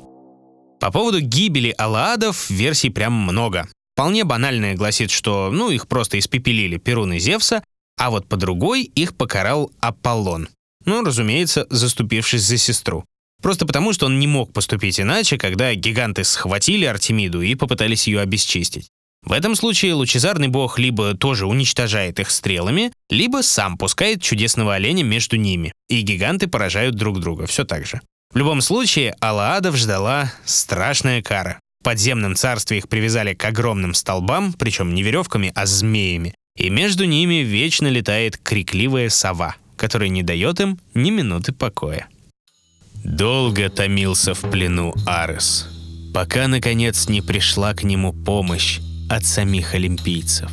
По 0.80 0.92
поводу 0.92 1.20
гибели 1.20 1.74
Алаадов 1.78 2.50
версий 2.50 2.92
прям 2.92 3.14
много. 3.14 3.68
Вполне 3.94 4.24
банальная 4.24 4.76
гласит, 4.76 5.10
что 5.10 5.50
ну 5.52 5.72
их 5.72 5.88
просто 5.88 6.20
испепелили 6.20 6.78
Перун 6.78 7.14
и 7.14 7.20
Зевса, 7.20 7.64
а 8.00 8.10
вот 8.10 8.28
по 8.28 8.38
другой 8.38 8.84
их 8.84 9.16
покарал 9.16 9.72
Аполлон. 9.82 10.48
Ну, 10.86 11.04
разумеется, 11.04 11.68
заступившись 11.70 12.42
за 12.42 12.58
сестру. 12.58 13.04
Просто 13.44 13.66
потому, 13.66 13.94
что 13.94 14.06
он 14.06 14.20
не 14.20 14.28
мог 14.28 14.54
поступить 14.54 15.00
иначе, 15.00 15.38
когда 15.38 15.74
гиганты 15.76 16.24
схватили 16.24 16.86
Артемиду 16.86 17.42
и 17.42 17.56
попытались 17.56 18.08
ее 18.08 18.22
обесчистить. 18.22 18.90
В 19.22 19.34
этом 19.34 19.56
случае 19.56 19.94
лучезарный 19.96 20.48
бог 20.48 20.80
либо 20.80 21.14
тоже 21.14 21.46
уничтожает 21.46 22.20
их 22.20 22.32
стрелами, 22.32 22.94
либо 23.10 23.44
сам 23.44 23.78
пускает 23.78 24.22
чудесного 24.22 24.76
оленя 24.76 25.04
между 25.04 25.36
ними, 25.36 25.74
и 25.90 26.02
гиганты 26.02 26.48
поражают 26.48 26.96
друг 26.96 27.20
друга, 27.20 27.46
все 27.48 27.66
так 27.66 27.86
же. 27.86 28.02
В 28.34 28.38
любом 28.38 28.62
случае, 28.62 29.16
Алаадов 29.20 29.76
ждала 29.76 30.32
страшная 30.46 31.22
кара. 31.22 31.60
В 31.82 31.84
подземном 31.84 32.36
царстве 32.36 32.78
их 32.78 32.88
привязали 32.88 33.34
к 33.34 33.44
огромным 33.44 33.94
столбам, 33.94 34.54
причем 34.54 34.94
не 34.94 35.04
веревками, 35.04 35.52
а 35.56 35.66
змеями, 35.66 36.34
и 36.56 36.70
между 36.70 37.06
ними 37.06 37.36
вечно 37.36 37.88
летает 37.88 38.38
крикливая 38.38 39.10
сова, 39.10 39.56
которая 39.76 40.10
не 40.10 40.24
дает 40.24 40.60
им 40.60 40.80
ни 40.94 41.10
минуты 41.10 41.54
покоя. 41.54 42.08
Долго 43.04 43.70
томился 43.70 44.34
в 44.34 44.42
плену 44.42 44.94
Арес, 45.06 45.68
пока, 46.14 46.48
наконец, 46.48 47.08
не 47.08 47.22
пришла 47.22 47.74
к 47.74 47.84
нему 47.84 48.12
помощь 48.14 48.80
от 49.10 49.26
самих 49.26 49.74
олимпийцев. 49.74 50.52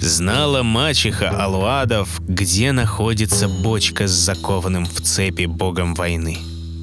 Знала 0.00 0.62
мачеха 0.62 1.30
Алуадов, 1.30 2.20
где 2.26 2.72
находится 2.72 3.48
бочка 3.48 4.06
с 4.06 4.10
закованным 4.10 4.84
в 4.84 5.00
цепи 5.00 5.46
богом 5.46 5.94
войны, 5.94 6.38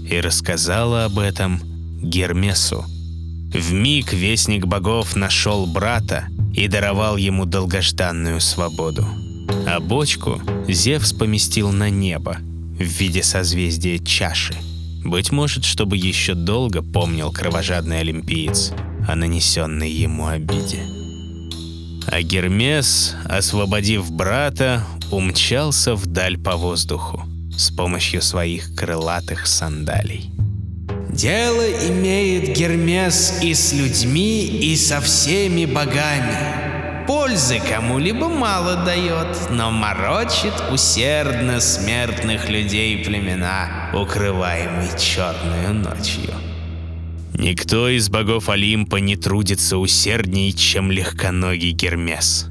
и 0.09 0.19
рассказала 0.19 1.05
об 1.05 1.19
этом 1.19 1.59
Гермесу. 2.01 2.85
В 3.53 3.71
миг 3.71 4.13
вестник 4.13 4.65
богов 4.65 5.15
нашел 5.15 5.67
брата 5.67 6.27
и 6.53 6.67
даровал 6.67 7.17
ему 7.17 7.45
долгожданную 7.45 8.39
свободу. 8.41 9.05
А 9.67 9.79
бочку 9.79 10.41
Зевс 10.67 11.13
поместил 11.13 11.71
на 11.71 11.89
небо 11.89 12.37
в 12.77 12.83
виде 12.83 13.23
созвездия 13.23 13.99
чаши– 13.99 14.55
Быть 15.03 15.31
может, 15.31 15.65
чтобы 15.65 15.97
еще 15.97 16.33
долго 16.33 16.81
помнил 16.81 17.31
кровожадный 17.31 17.99
олимпиец 17.99 18.71
о 19.07 19.15
нанесенной 19.15 19.91
ему 19.91 20.27
обиде. 20.27 20.79
А 22.07 22.21
Гермес, 22.21 23.15
освободив 23.25 24.09
брата, 24.11 24.83
умчался 25.11 25.95
вдаль 25.95 26.37
по 26.37 26.55
воздуху 26.55 27.23
с 27.57 27.69
помощью 27.69 28.21
своих 28.21 28.75
крылатых 28.75 29.45
сандалий. 29.45 30.29
Дело 31.13 31.61
имеет 31.89 32.57
Гермес 32.57 33.39
и 33.43 33.53
с 33.53 33.71
людьми, 33.71 34.45
и 34.47 34.75
со 34.75 34.99
всеми 34.99 35.65
богами. 35.65 37.05
Пользы 37.05 37.59
кому-либо 37.59 38.29
мало 38.29 38.83
дает, 38.83 39.51
но 39.51 39.69
морочит 39.69 40.53
усердно 40.71 41.59
смертных 41.59 42.49
людей 42.49 43.05
племена, 43.05 43.91
укрываемый 43.93 44.87
черную 44.99 45.75
ночью. 45.75 46.33
Никто 47.35 47.89
из 47.89 48.09
богов 48.09 48.49
Олимпа 48.49 48.95
не 48.95 49.15
трудится 49.15 49.77
усердней, 49.77 50.51
чем 50.51 50.91
легконогий 50.91 51.73
Гермес. 51.73 52.47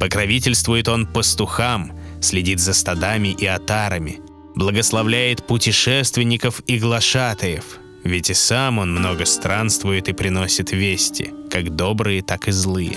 Покровительствует 0.00 0.88
он 0.88 1.06
пастухам, 1.06 1.92
следит 2.22 2.58
за 2.58 2.72
стадами 2.72 3.36
и 3.38 3.44
отарами, 3.44 4.20
благословляет 4.54 5.46
путешественников 5.46 6.62
и 6.66 6.78
глашатаев, 6.78 7.77
ведь 8.04 8.30
и 8.30 8.34
сам 8.34 8.78
он 8.78 8.92
много 8.92 9.24
странствует 9.24 10.08
и 10.08 10.12
приносит 10.12 10.72
вести, 10.72 11.32
как 11.50 11.74
добрые, 11.74 12.22
так 12.22 12.48
и 12.48 12.52
злые. 12.52 12.96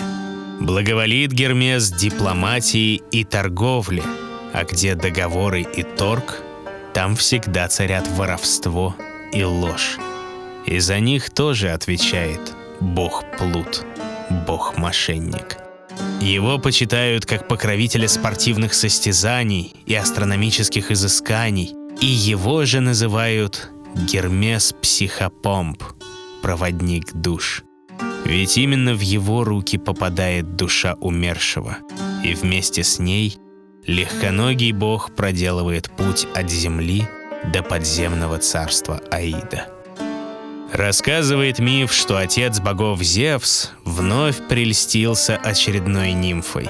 Благоволит 0.60 1.32
Гермес 1.32 1.92
дипломатии 1.92 3.02
и 3.12 3.24
торговле, 3.24 4.04
а 4.54 4.64
где 4.64 4.96
договоры 4.96 5.62
и 5.62 5.84
торг, 5.84 6.42
там 6.94 7.16
всегда 7.16 7.68
царят 7.68 8.08
воровство 8.10 8.96
и 9.34 9.44
ложь. 9.44 9.98
И 10.66 10.80
за 10.80 11.00
них 11.00 11.32
тоже 11.32 11.72
отвечает 11.72 12.54
бог 12.80 13.24
Плут, 13.38 13.84
бог-мошенник. 14.46 15.58
Его 16.20 16.60
почитают 16.60 17.26
как 17.26 17.48
покровителя 17.48 18.08
спортивных 18.08 18.76
состязаний 18.76 19.76
и 19.88 19.96
астрономических 19.96 20.92
изысканий, 20.92 21.74
и 22.00 22.06
его 22.06 22.66
же 22.66 22.80
называют 22.80 23.71
Гермес 23.96 24.74
Психопомп, 24.82 25.84
проводник 26.42 27.14
душ. 27.14 27.64
Ведь 28.26 28.58
именно 28.58 28.94
в 28.94 29.02
его 29.02 29.44
руки 29.44 29.78
попадает 29.78 30.56
душа 30.56 30.96
умершего, 31.02 31.78
и 32.24 32.34
вместе 32.34 32.84
с 32.84 33.00
ней 33.00 33.38
легконогий 33.86 34.72
бог 34.72 35.16
проделывает 35.16 35.92
путь 35.92 36.28
от 36.36 36.50
земли 36.50 37.08
до 37.52 37.64
подземного 37.64 38.38
царства 38.38 39.02
Аида. 39.12 39.68
Рассказывает 40.72 41.60
миф, 41.60 41.92
что 41.92 42.18
отец 42.18 42.62
богов 42.62 43.02
Зевс 43.02 43.72
вновь 43.84 44.48
прельстился 44.48 45.36
очередной 45.36 46.14
нимфой, 46.14 46.70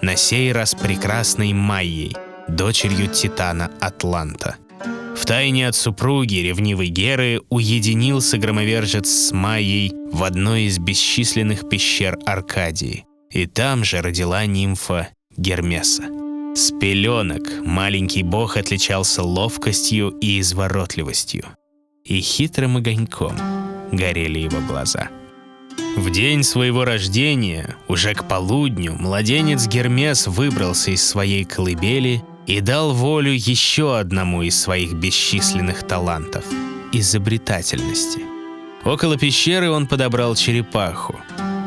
на 0.00 0.16
сей 0.16 0.52
раз 0.52 0.74
прекрасной 0.74 1.52
Майей, 1.52 2.16
дочерью 2.48 3.08
Титана 3.08 3.70
Атланта. 3.80 4.56
Втайне 5.22 5.68
от 5.68 5.76
супруги 5.76 6.38
ревнивой 6.38 6.88
Геры 6.88 7.42
уединился 7.48 8.38
громовержец 8.38 9.08
с 9.08 9.30
Майей 9.30 9.92
в 10.10 10.24
одной 10.24 10.64
из 10.64 10.80
бесчисленных 10.80 11.68
пещер 11.68 12.18
Аркадии, 12.26 13.04
и 13.30 13.46
там 13.46 13.84
же 13.84 14.02
родила 14.02 14.44
нимфа 14.46 15.10
Гермеса. 15.36 16.02
С 16.56 16.72
пеленок 16.72 17.64
маленький 17.64 18.24
бог 18.24 18.56
отличался 18.56 19.22
ловкостью 19.22 20.08
и 20.08 20.40
изворотливостью 20.40 21.44
и 22.04 22.20
хитрым 22.20 22.78
огоньком 22.78 23.36
горели 23.92 24.40
его 24.40 24.58
глаза. 24.66 25.08
В 25.96 26.10
день 26.10 26.42
своего 26.42 26.84
рождения, 26.84 27.76
уже 27.86 28.14
к 28.14 28.26
полудню, 28.26 28.94
младенец 28.94 29.68
Гермес 29.68 30.26
выбрался 30.26 30.90
из 30.90 31.06
своей 31.06 31.44
колыбели 31.44 32.24
и 32.46 32.60
дал 32.60 32.92
волю 32.92 33.32
еще 33.32 33.98
одному 33.98 34.42
из 34.42 34.60
своих 34.60 34.94
бесчисленных 34.94 35.86
талантов– 35.86 36.44
изобретательности. 36.92 38.20
Около 38.84 39.16
пещеры 39.16 39.70
он 39.70 39.86
подобрал 39.86 40.34
черепаху. 40.34 41.16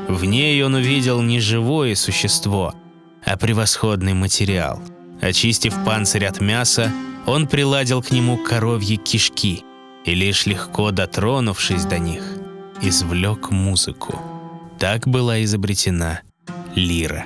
В 0.08 0.26
ней 0.26 0.62
он 0.64 0.76
увидел 0.76 1.22
не 1.22 1.40
живое 1.40 1.96
существо, 1.96 2.74
а 3.26 3.38
превосходный 3.38 4.14
материал. 4.14 4.82
Очистив 5.22 5.74
панцирь 5.86 6.26
от 6.26 6.42
мяса, 6.42 6.92
он 7.26 7.48
приладил 7.48 8.02
к 8.02 8.12
нему 8.12 8.38
коровьи 8.38 8.98
кишки– 8.98 9.64
и 10.06 10.14
лишь 10.14 10.46
легко 10.46 10.92
дотронувшись 10.92 11.86
до 11.86 12.00
них, 12.00 12.24
извлек 12.82 13.50
музыку. 13.50 14.20
Так 14.80 15.08
была 15.08 15.44
изобретена 15.44 16.22
лира. 16.76 17.26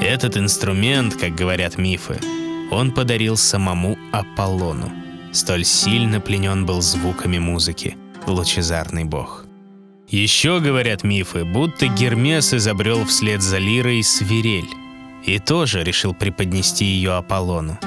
Этот 0.00 0.36
инструмент, 0.36 1.16
как 1.16 1.34
говорят 1.34 1.78
мифы, 1.78 2.18
он 2.70 2.92
подарил 2.92 3.36
самому 3.36 3.96
Аполлону. 4.12 4.92
Столь 5.32 5.64
сильно 5.64 6.20
пленен 6.20 6.66
был 6.66 6.80
звуками 6.80 7.38
музыки 7.38 7.96
лучезарный 8.26 9.04
бог. 9.04 9.44
Еще 10.08 10.60
говорят 10.60 11.04
мифы, 11.04 11.44
будто 11.44 11.86
Гермес 11.86 12.54
изобрел 12.54 13.04
вслед 13.04 13.42
за 13.42 13.58
лирой 13.58 14.02
свирель 14.02 14.68
и 15.24 15.38
тоже 15.38 15.84
решил 15.84 16.14
преподнести 16.14 16.84
ее 16.84 17.12
Аполлону. 17.12 17.78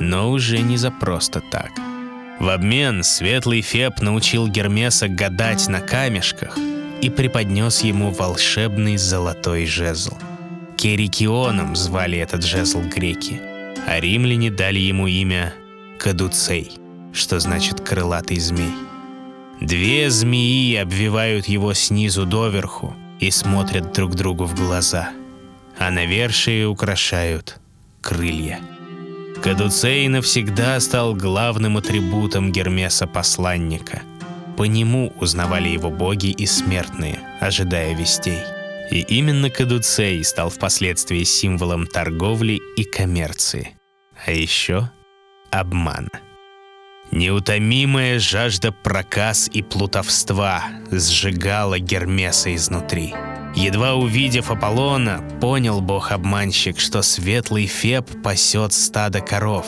Но 0.00 0.30
уже 0.30 0.58
не 0.60 0.76
за 0.76 0.90
просто 0.90 1.40
так– 1.40 1.70
в 2.38 2.50
обмен 2.50 3.02
светлый 3.02 3.62
Феб 3.62 4.00
научил 4.00 4.46
Гермеса 4.46 5.08
гадать 5.08 5.68
на 5.68 5.80
камешках 5.80 6.56
и 7.00 7.10
преподнес 7.10 7.82
ему 7.82 8.10
волшебный 8.12 8.96
золотой 8.96 9.66
жезл. 9.66 10.16
Керикионом 10.76 11.74
звали 11.74 12.18
этот 12.18 12.44
жезл 12.44 12.80
греки, 12.80 13.40
а 13.86 14.00
римляне 14.00 14.50
дали 14.50 14.78
ему 14.78 15.06
имя 15.06 15.54
Кадуцей, 15.98 16.72
что 17.12 17.40
значит 17.40 17.80
«крылатый 17.80 18.38
змей». 18.38 18.72
Две 19.60 20.08
змеи 20.10 20.76
обвивают 20.76 21.46
его 21.46 21.74
снизу 21.74 22.24
доверху 22.26 22.94
и 23.18 23.30
смотрят 23.30 23.92
друг 23.92 24.14
другу 24.14 24.44
в 24.44 24.54
глаза, 24.54 25.10
а 25.78 25.90
навершие 25.90 26.68
украшают 26.68 27.58
крылья. 28.00 28.60
Кадуцей 29.42 30.06
навсегда 30.08 30.78
стал 30.80 31.14
главным 31.14 31.76
атрибутом 31.76 32.52
Гермеса-посланника. 32.52 34.02
По 34.56 34.64
нему 34.64 35.12
узнавали 35.20 35.68
его 35.68 35.90
боги 35.90 36.30
и 36.30 36.46
смертные, 36.46 37.20
ожидая 37.40 37.94
вестей. 37.94 38.40
И 38.90 39.00
именно 39.00 39.50
Кадуцей 39.50 40.22
стал 40.24 40.50
впоследствии 40.50 41.24
символом 41.24 41.86
торговли 41.86 42.60
и 42.76 42.84
коммерции. 42.84 43.76
А 44.24 44.32
еще 44.32 44.90
обмана. 45.50 46.08
Неутомимая 47.10 48.18
жажда 48.18 48.72
проказ 48.72 49.48
и 49.52 49.62
плутовства 49.62 50.64
сжигала 50.90 51.78
Гермеса 51.78 52.54
изнутри– 52.54 53.14
Едва 53.54 53.94
увидев 53.94 54.50
Аполлона, 54.50 55.20
понял 55.40 55.80
бог-обманщик, 55.80 56.78
что 56.78 57.02
светлый 57.02 57.66
Феб 57.66 58.22
пасет 58.22 58.72
стадо 58.72 59.20
коров, 59.20 59.66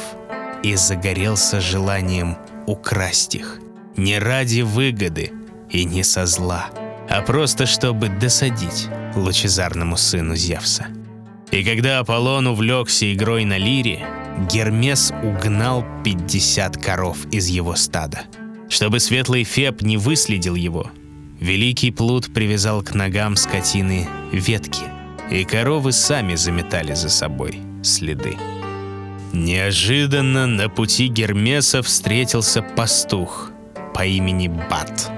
и 0.63 0.77
загорелся 0.77 1.61
желанием 1.61 2.37
украсть 2.67 3.35
их. 3.35 3.59
Не 3.97 4.19
ради 4.19 4.61
выгоды 4.61 5.33
и 5.71 5.85
не 5.85 6.05
со 6.05 6.27
зла, 6.27 6.71
а 7.11 7.23
просто 7.23 7.67
чтобы 7.67 8.09
досадить 8.09 8.89
лучезарному 9.17 9.97
сыну 9.97 10.37
Зевса. 10.37 10.87
И 11.51 11.65
когда 11.65 11.99
Аполлон 11.99 12.47
увлекся 12.47 13.13
игрой 13.13 13.45
на 13.45 13.59
лире, 13.59 14.07
Гермес 14.51 15.13
угнал 15.23 15.85
50 16.05 16.77
коров 16.77 17.19
из 17.33 17.49
его 17.49 17.75
стада. 17.75 18.23
Чтобы 18.69 19.01
светлый 19.01 19.43
Феб 19.43 19.83
не 19.83 19.97
выследил 19.97 20.55
его, 20.55 20.91
Великий 21.41 21.91
плут 21.91 22.33
привязал 22.33 22.83
к 22.83 22.95
ногам 22.95 23.35
скотины 23.35 24.07
ветки, 24.31 24.85
и 25.31 25.45
коровы 25.45 25.91
сами 25.91 26.37
заметали 26.37 26.95
за 26.95 27.09
собой 27.09 27.59
следы. 27.83 28.37
Неожиданно 29.33 30.47
на 30.47 30.69
пути 30.69 31.09
Гермеса 31.09 31.83
встретился 31.83 32.63
пастух 32.63 33.51
по 33.95 34.05
имени 34.05 34.49
Бат. 34.49 35.11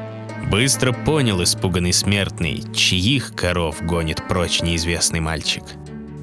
Быстро 0.53 0.93
понял 0.93 1.43
испуганный 1.43 1.95
смертный, 1.95 2.62
чьих 2.75 3.35
коров 3.35 3.81
гонит 3.81 4.29
прочь 4.29 4.61
неизвестный 4.61 5.21
мальчик. 5.21 5.62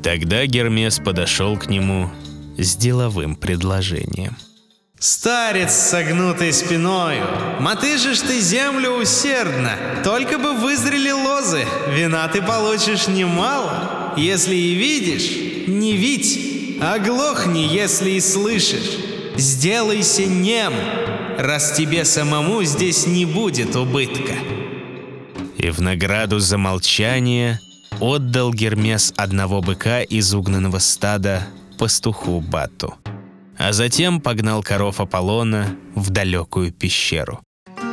Тогда 0.04 0.46
Гермес 0.46 1.00
подошел 1.00 1.58
к 1.58 1.66
нему 1.66 2.12
с 2.56 2.76
деловым 2.76 3.36
предложением– 3.36 4.38
Старец 5.00 5.72
с 5.72 5.92
согнутой 5.92 6.52
спиною, 6.52 7.24
мотыжишь 7.62 8.20
ты 8.20 8.42
землю 8.42 8.92
усердно, 9.02 9.72
только 10.04 10.38
бы 10.38 10.52
вызрели 10.54 11.12
лозы, 11.12 11.66
вина 11.88 12.28
ты 12.28 12.42
получишь 12.42 13.08
немало. 13.08 14.14
Если 14.18 14.54
и 14.54 14.76
видишь, 14.76 15.68
не 15.68 15.94
видь, 15.94 16.78
оглохни, 16.82 17.66
если 17.66 18.12
и 18.12 18.20
слышишь. 18.20 19.09
Сделайся 19.40 20.26
нем, 20.26 20.74
раз 21.38 21.72
тебе 21.72 22.06
самому 22.06 22.64
здесь 22.64 23.08
не 23.08 23.26
будет 23.26 23.76
убытка. 23.76 24.34
И 25.58 25.70
в 25.72 25.82
награду 25.82 26.40
за 26.40 26.58
молчание 26.58 27.60
отдал 28.00 28.54
Гермес 28.54 29.14
одного 29.18 29.62
быка 29.62 30.02
из 30.02 30.34
угнанного 30.34 30.80
стада 30.80 31.48
пастуху 31.78 32.40
Бату. 32.40 32.96
А 33.58 33.74
затем 33.74 34.22
погнал 34.22 34.64
коров 34.64 35.02
Аполлона 35.02 35.76
в 35.96 36.10
далекую 36.12 36.72
пещеру. 36.72 37.42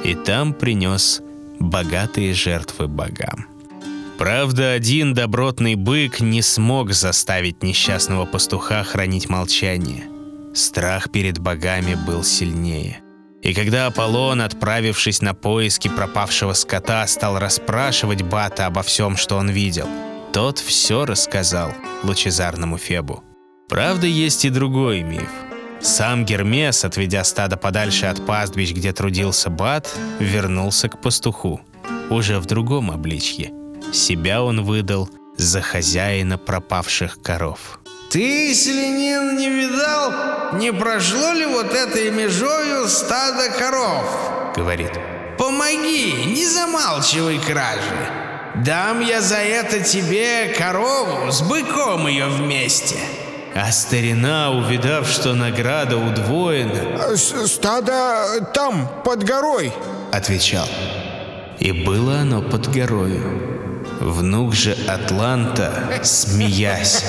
И 0.05 0.15
там 0.15 0.55
принес 0.55 1.23
богатые 1.59 2.35
жертвы 2.35 2.87
богам. 2.87 3.47
Правда, 4.19 4.73
один 4.73 5.13
добротный 5.13 5.75
бык 5.75 6.21
не 6.21 6.41
смог 6.41 6.93
заставить 6.93 7.63
несчастного 7.63 8.25
пастуха 8.25 8.83
хранить 8.85 9.29
молчание. 9.29 10.05
Страх 10.57 11.11
перед 11.11 11.39
богами 11.39 11.95
был 12.07 12.25
сильнее. 12.25 13.03
И 13.43 13.53
когда 13.53 13.89
Аполлон, 13.89 14.41
отправившись 14.41 15.21
на 15.21 15.35
поиски 15.35 15.89
пропавшего 15.89 16.55
скота, 16.55 17.07
стал 17.07 17.39
расспрашивать 17.39 18.23
Бата 18.23 18.65
обо 18.65 18.83
всем, 18.83 19.19
что 19.19 19.37
он 19.37 19.51
видел, 19.51 19.87
тот 20.33 20.59
все 20.59 21.05
рассказал 21.05 21.75
лучезарному 22.05 22.79
Фебу. 22.79 23.23
Правда, 23.69 24.07
есть 24.07 24.47
и 24.47 24.51
другой 24.51 25.03
миф. 25.03 25.29
Сам 25.83 26.25
Гермес, 26.25 26.87
отведя 26.87 27.23
стадо 27.25 27.59
подальше 27.59 28.07
от 28.07 28.25
пастбищ, 28.25 28.73
где 28.73 28.95
трудился 28.95 29.51
Бат, 29.51 29.95
вернулся 30.21 30.89
к 30.89 31.03
пастуху, 31.03 31.61
уже 32.09 32.39
в 32.41 32.47
другом 32.47 32.91
обличье. 32.91 33.53
Себя 33.93 34.43
он 34.43 34.65
выдал 34.65 35.11
за 35.37 35.61
хозяина 35.61 36.39
пропавших 36.39 37.21
коров. 37.21 37.79
Ты, 38.11 38.55
селянин, 38.55 39.37
не 39.37 39.49
видал, 39.51 40.13
не 40.55 40.73
прошло 40.73 41.33
ли 41.33 41.45
вот 41.47 41.75
этой 41.75 42.11
межою 42.11 42.87
стадо 42.89 43.51
коров? 43.59 44.05
Говорит, 44.57 44.93
Помоги, 45.39 46.25
не 46.27 46.47
замалчивай 46.47 47.39
кражи. 47.39 48.11
Дам 48.55 49.01
я 49.01 49.21
за 49.21 49.37
это 49.37 49.81
тебе 49.81 50.55
корову 50.57 51.31
с 51.31 51.43
быком 51.43 52.07
ее 52.07 52.27
вместе. 52.27 52.97
а 53.55 53.71
старина, 53.71 54.51
увидав, 54.51 55.07
что 55.09 55.35
награда 55.35 55.97
удвоена, 55.99 57.17
Стадо 57.17 58.41
там, 58.55 58.89
под 59.05 59.25
горой. 59.25 59.73
отвечал. 60.13 60.67
И 61.59 61.73
было 61.73 62.21
оно 62.21 62.41
под 62.41 62.69
горою. 62.73 63.66
Внук 64.01 64.55
же 64.55 64.73
Атланта, 64.87 66.01
смеясь, 66.03 67.05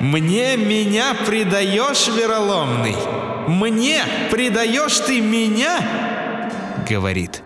Мне 0.00 0.56
меня 0.56 1.14
предаешь, 1.26 2.08
вероломный? 2.08 2.96
Мне 3.46 4.02
предаешь 4.30 4.98
ты 5.00 5.20
меня? 5.20 6.50
говорит, 6.88 7.42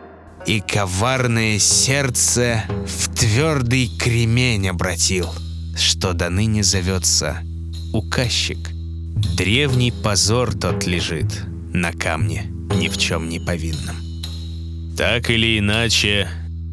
и 0.46 0.60
коварное 0.60 1.58
сердце 1.58 2.64
в 2.86 3.14
твердый 3.14 3.88
кремень 3.98 4.68
обратил, 4.68 5.28
что 5.76 6.12
до 6.12 6.30
ныне 6.30 6.62
зовется 6.62 7.38
указчик. 7.92 8.58
Древний 9.36 9.92
позор 9.92 10.54
тот 10.54 10.86
лежит 10.86 11.44
на 11.72 11.92
камне, 11.92 12.46
ни 12.74 12.88
в 12.88 12.98
чем 12.98 13.28
не 13.28 13.38
повинном. 13.38 13.96
Так 14.96 15.30
или 15.30 15.58
иначе, 15.58 16.28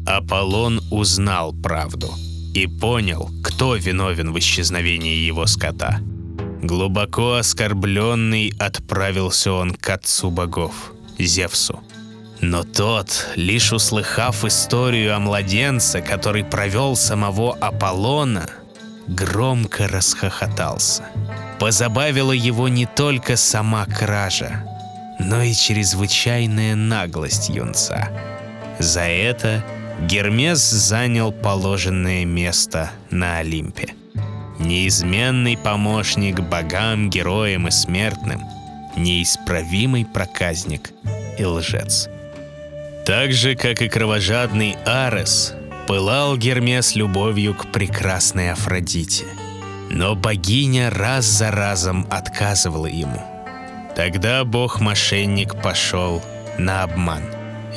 Аполлон 0.06 0.80
узнал 0.90 1.52
правду 1.52 2.14
и 2.54 2.66
понял, 2.68 3.28
кто 3.42 3.74
виновен 3.74 4.32
в 4.32 4.38
исчезновении 4.38 5.16
его 5.16 5.46
скота. 5.46 5.98
Глубоко 6.62 7.34
оскорбленный 7.34 8.52
отправился 8.58 9.52
он 9.52 9.74
к 9.74 9.90
отцу 9.90 10.30
богов, 10.30 10.92
Зевсу. 11.18 11.80
Но 12.40 12.62
тот, 12.62 13.28
лишь 13.34 13.72
услыхав 13.72 14.44
историю 14.44 15.16
о 15.16 15.18
младенце, 15.18 16.00
который 16.00 16.44
провел 16.44 16.94
самого 16.94 17.54
Аполлона, 17.54 18.48
громко 19.08 19.88
расхохотался. 19.88 21.04
Позабавила 21.58 22.32
его 22.32 22.68
не 22.68 22.86
только 22.86 23.36
сама 23.36 23.86
кража, 23.86 24.64
но 25.18 25.42
и 25.42 25.52
чрезвычайная 25.52 26.76
наглость 26.76 27.48
юнца. 27.48 28.08
За 28.78 29.00
это 29.00 29.64
Гермес 30.02 30.60
занял 30.60 31.32
положенное 31.32 32.24
место 32.26 32.90
на 33.10 33.38
Олимпе. 33.38 33.94
Неизменный 34.58 35.56
помощник 35.56 36.40
богам, 36.40 37.08
героям 37.08 37.68
и 37.68 37.70
смертным, 37.70 38.42
неисправимый 38.96 40.04
проказник 40.04 40.92
и 41.38 41.44
лжец. 41.44 42.08
Так 43.06 43.32
же, 43.32 43.54
как 43.54 43.80
и 43.80 43.88
кровожадный 43.88 44.76
Арес, 44.84 45.54
пылал 45.86 46.36
Гермес 46.36 46.94
любовью 46.94 47.54
к 47.54 47.72
прекрасной 47.72 48.52
Афродите. 48.52 49.24
Но 49.90 50.14
богиня 50.14 50.90
раз 50.90 51.24
за 51.24 51.50
разом 51.50 52.06
отказывала 52.10 52.86
ему. 52.86 53.22
Тогда 53.94 54.44
бог-мошенник 54.44 55.60
пошел 55.62 56.22
на 56.58 56.82
обман 56.82 57.22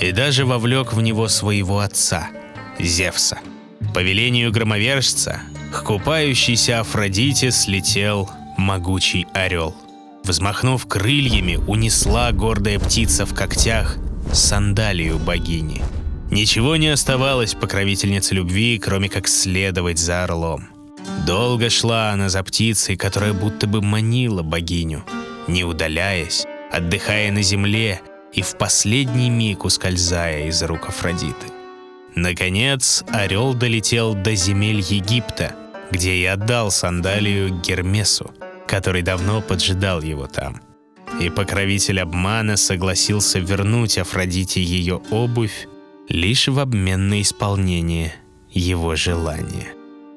и 0.01 0.11
даже 0.11 0.45
вовлек 0.45 0.93
в 0.93 1.01
него 1.01 1.27
своего 1.27 1.79
отца, 1.79 2.29
Зевса. 2.79 3.39
По 3.93 3.99
велению 3.99 4.51
громовержца 4.51 5.41
к 5.73 5.83
купающейся 5.83 6.79
Афродите 6.79 7.51
слетел 7.51 8.29
могучий 8.57 9.27
орел. 9.33 9.75
Взмахнув 10.23 10.85
крыльями, 10.85 11.55
унесла 11.55 12.31
гордая 12.31 12.79
птица 12.79 13.25
в 13.25 13.33
когтях 13.33 13.97
сандалию 14.33 15.17
богини. 15.17 15.81
Ничего 16.29 16.75
не 16.75 16.89
оставалось 16.89 17.55
покровительнице 17.55 18.35
любви, 18.35 18.77
кроме 18.77 19.09
как 19.09 19.27
следовать 19.27 19.97
за 19.97 20.23
орлом. 20.23 20.69
Долго 21.25 21.69
шла 21.69 22.11
она 22.11 22.29
за 22.29 22.43
птицей, 22.43 22.95
которая 22.95 23.33
будто 23.33 23.65
бы 23.65 23.81
манила 23.81 24.43
богиню, 24.43 25.03
не 25.47 25.63
удаляясь, 25.63 26.45
отдыхая 26.71 27.31
на 27.31 27.41
земле 27.41 28.01
и 28.33 28.41
в 28.41 28.57
последний 28.57 29.29
миг 29.29 29.65
ускользая 29.65 30.47
из 30.47 30.61
рук 30.63 30.89
Афродиты. 30.89 31.47
Наконец, 32.15 33.03
орел 33.09 33.53
долетел 33.53 34.13
до 34.13 34.35
земель 34.35 34.81
Египта, 34.81 35.55
где 35.91 36.15
и 36.15 36.25
отдал 36.25 36.71
сандалию 36.71 37.49
Гермесу, 37.61 38.31
который 38.67 39.01
давно 39.01 39.41
поджидал 39.41 40.01
его 40.01 40.27
там. 40.27 40.61
И 41.19 41.29
покровитель 41.29 41.99
обмана 41.99 42.55
согласился 42.55 43.39
вернуть 43.39 43.97
Афродите 43.97 44.61
ее 44.61 45.01
обувь 45.11 45.67
лишь 46.07 46.47
в 46.47 46.59
обмен 46.59 47.09
на 47.09 47.21
исполнение 47.21 48.13
его 48.51 48.95
желания. 48.95 49.73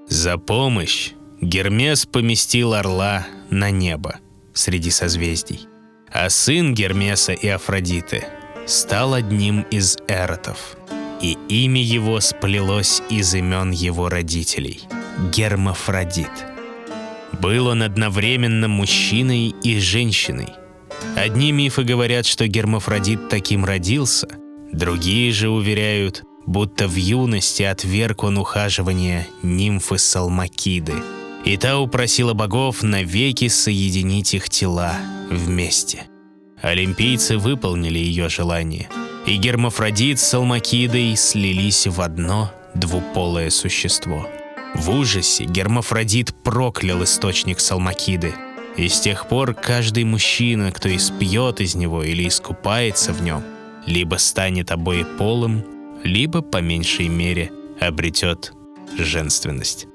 За 0.08 0.38
помощь 0.38 1.12
Гермес 1.40 2.06
поместил 2.06 2.74
орла 2.74 3.26
на 3.50 3.70
небо 3.70 4.16
среди 4.54 4.90
созвездий, 4.90 5.66
а 6.12 6.28
сын 6.30 6.74
Гермеса 6.74 7.32
и 7.32 7.48
Афродиты 7.48 8.24
стал 8.66 9.14
одним 9.14 9.62
из 9.70 9.98
эротов, 10.08 10.76
и 11.20 11.36
имя 11.48 11.82
его 11.82 12.20
сплелось 12.20 13.02
из 13.08 13.34
имен 13.34 13.70
его 13.70 14.08
родителей– 14.08 14.80
Гермафродит. 15.32 16.30
Был 17.40 17.68
он 17.68 17.82
одновременно 17.82 18.68
мужчиной 18.68 19.54
и 19.62 19.78
женщиной. 19.78 20.48
Одни 21.16 21.52
мифы 21.52 21.82
говорят, 21.82 22.26
что 22.26 22.46
Гермафродит 22.46 23.28
таким 23.28 23.64
родился, 23.64 24.28
другие 24.72 25.32
же 25.32 25.48
уверяют, 25.48 26.22
будто 26.46 26.88
в 26.88 26.96
юности 26.96 27.62
отверг 27.62 28.24
он 28.24 28.38
ухаживание 28.38 29.26
нимфы 29.42 29.98
Салмакиды, 29.98 30.94
и 31.44 31.56
та 31.56 31.78
упросила 31.78 32.34
богов 32.34 32.82
навеки 32.82 33.48
соединить 33.48 34.34
их 34.34 34.48
тела 34.48 34.96
вместе. 35.30 36.04
Олимпийцы 36.60 37.38
выполнили 37.38 37.98
ее 37.98 38.28
желание, 38.28 38.88
и 39.26 39.36
Гермафродит 39.36 40.20
с 40.20 40.28
Салмакидой 40.28 41.16
слились 41.16 41.86
в 41.86 42.00
одно 42.00 42.52
двуполое 42.74 43.50
существо. 43.50 44.28
В 44.74 44.90
ужасе 44.90 45.44
Гермафродит 45.44 46.34
проклял 46.42 47.02
источник 47.02 47.60
Салмакиды, 47.60 48.34
и 48.76 48.88
с 48.88 49.00
тех 49.00 49.28
пор 49.28 49.54
каждый 49.54 50.04
мужчина, 50.04 50.72
кто 50.72 50.94
испьет 50.94 51.60
из 51.60 51.74
него 51.74 52.02
или 52.02 52.26
искупается 52.26 53.12
в 53.12 53.22
нем, 53.22 53.42
либо 53.86 54.16
станет 54.16 54.70
обоеполым, 54.70 55.64
либо, 56.04 56.40
по 56.40 56.58
меньшей 56.58 57.08
мере, 57.08 57.50
обретет 57.80 58.52
женственность. 58.96 59.88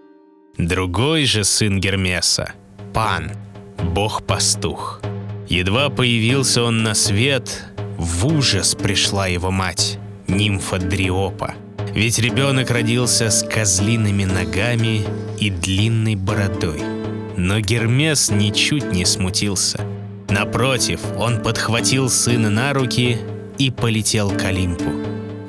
Другой 0.57 1.25
же 1.25 1.43
сын 1.43 1.79
Гермеса, 1.79 2.53
Пан, 2.91 3.31
бог-пастух. 3.93 5.01
Едва 5.47 5.89
появился 5.89 6.63
он 6.63 6.81
на 6.81 6.95
свет, 6.95 7.63
в 7.97 8.25
ужас 8.25 8.73
пришла 8.73 9.27
его 9.27 9.51
мать, 9.51 9.99
нимфа 10.27 10.79
Дриопа. 10.79 11.53
Ведь 11.93 12.17
ребенок 12.17 12.71
родился 12.71 13.29
с 13.29 13.43
козлиными 13.43 14.23
ногами 14.23 15.05
и 15.39 15.51
длинной 15.51 16.15
бородой. 16.15 16.81
Но 17.37 17.59
Гермес 17.59 18.31
ничуть 18.31 18.91
не 18.91 19.05
смутился. 19.05 19.81
Напротив, 20.27 21.01
он 21.17 21.41
подхватил 21.43 22.09
сына 22.09 22.49
на 22.49 22.73
руки 22.73 23.19
и 23.59 23.69
полетел 23.69 24.31
к 24.31 24.43
Олимпу. 24.43 24.91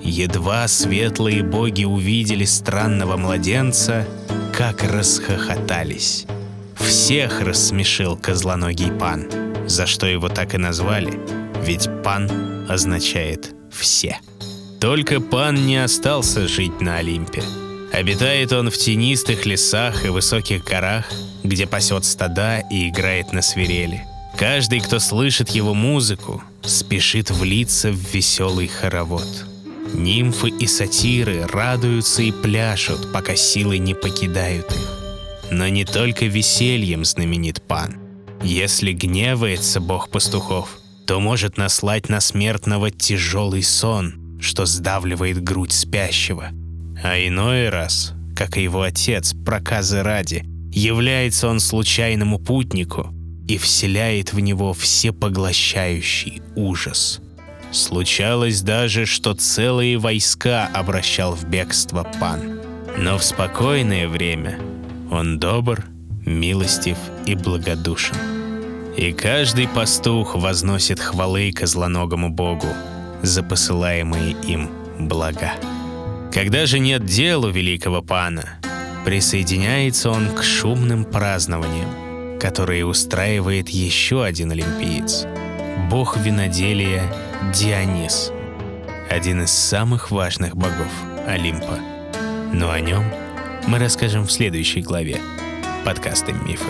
Едва 0.02 0.68
светлые 0.68 1.42
боги 1.42 1.84
увидели 1.84 2.44
странного 2.44 3.16
младенца, 3.16 4.06
как 4.58 4.82
расхохотались. 4.82 6.26
Всех 6.74 7.42
рассмешил 7.42 8.16
козлоногий 8.16 8.90
пан, 8.90 9.30
за 9.68 9.86
что 9.86 10.08
его 10.08 10.28
так 10.28 10.52
и 10.52 10.58
назвали, 10.58 11.16
ведь 11.62 11.88
пан 12.02 12.66
означает 12.68 13.54
«все». 13.70 14.18
Только 14.80 15.20
пан 15.20 15.64
не 15.64 15.76
остался 15.76 16.48
жить 16.48 16.80
на 16.80 16.96
Олимпе. 16.96 17.40
Обитает 17.92 18.52
он 18.52 18.68
в 18.70 18.76
тенистых 18.76 19.46
лесах 19.46 20.04
и 20.04 20.08
высоких 20.08 20.64
горах, 20.64 21.04
где 21.44 21.68
пасет 21.68 22.04
стада 22.04 22.58
и 22.68 22.88
играет 22.88 23.32
на 23.32 23.42
свирели. 23.42 24.04
Каждый, 24.36 24.80
кто 24.80 24.98
слышит 24.98 25.50
его 25.50 25.72
музыку, 25.72 26.42
спешит 26.64 27.30
влиться 27.30 27.92
в 27.92 28.12
веселый 28.12 28.66
хоровод. 28.66 29.47
Нимфы 29.98 30.50
и 30.50 30.68
сатиры 30.68 31.44
радуются 31.46 32.22
и 32.22 32.30
пляшут, 32.30 33.12
пока 33.12 33.34
силы 33.34 33.78
не 33.78 33.94
покидают 33.94 34.70
их. 34.70 34.98
Но 35.50 35.66
не 35.66 35.84
только 35.84 36.26
весельем 36.26 37.04
знаменит 37.04 37.60
пан. 37.62 37.96
Если 38.40 38.92
гневается 38.92 39.80
бог 39.80 40.10
пастухов, 40.10 40.78
то 41.04 41.18
может 41.18 41.56
наслать 41.56 42.08
на 42.08 42.20
смертного 42.20 42.92
тяжелый 42.92 43.64
сон, 43.64 44.38
что 44.40 44.66
сдавливает 44.66 45.42
грудь 45.42 45.72
спящего. 45.72 46.50
А 47.02 47.18
иной 47.18 47.68
раз, 47.68 48.12
как 48.36 48.56
и 48.56 48.62
его 48.62 48.82
отец, 48.82 49.34
проказы 49.44 50.04
ради, 50.04 50.44
является 50.72 51.48
он 51.48 51.58
случайному 51.58 52.38
путнику 52.38 53.12
и 53.48 53.58
вселяет 53.58 54.32
в 54.32 54.38
него 54.38 54.72
всепоглощающий 54.74 56.40
ужас. 56.54 57.20
Случалось 57.70 58.62
даже, 58.62 59.04
что 59.06 59.34
целые 59.34 59.98
войска 59.98 60.68
обращал 60.72 61.34
в 61.34 61.44
бегство 61.44 62.06
пан. 62.20 62.60
Но 62.96 63.18
в 63.18 63.24
спокойное 63.24 64.08
время 64.08 64.58
он 65.10 65.38
добр, 65.38 65.84
милостив 66.24 66.96
и 67.26 67.34
благодушен. 67.34 68.16
И 68.96 69.12
каждый 69.12 69.68
пастух 69.68 70.34
возносит 70.34 70.98
хвалы 70.98 71.52
козлоногому 71.52 72.30
богу 72.30 72.68
за 73.22 73.42
посылаемые 73.42 74.32
им 74.46 74.70
блага. 74.98 75.52
Когда 76.32 76.66
же 76.66 76.78
нет 76.78 77.04
дел 77.04 77.44
у 77.44 77.50
великого 77.50 78.02
пана, 78.02 78.58
присоединяется 79.04 80.10
он 80.10 80.30
к 80.30 80.42
шумным 80.42 81.04
празднованиям, 81.04 82.38
которые 82.40 82.84
устраивает 82.84 83.68
еще 83.68 84.24
один 84.24 84.50
олимпиец– 84.50 85.26
бог 85.88 86.16
виноделия 86.18 87.02
Дионис, 87.44 88.32
один 89.08 89.42
из 89.42 89.52
самых 89.52 90.10
важных 90.10 90.56
богов 90.56 90.92
Олимпа. 91.26 91.78
Но 92.52 92.70
о 92.70 92.80
нем 92.80 93.04
мы 93.66 93.78
расскажем 93.78 94.26
в 94.26 94.32
следующей 94.32 94.82
главе 94.82 95.18
подкаста 95.84 96.32
«Мифы». 96.32 96.66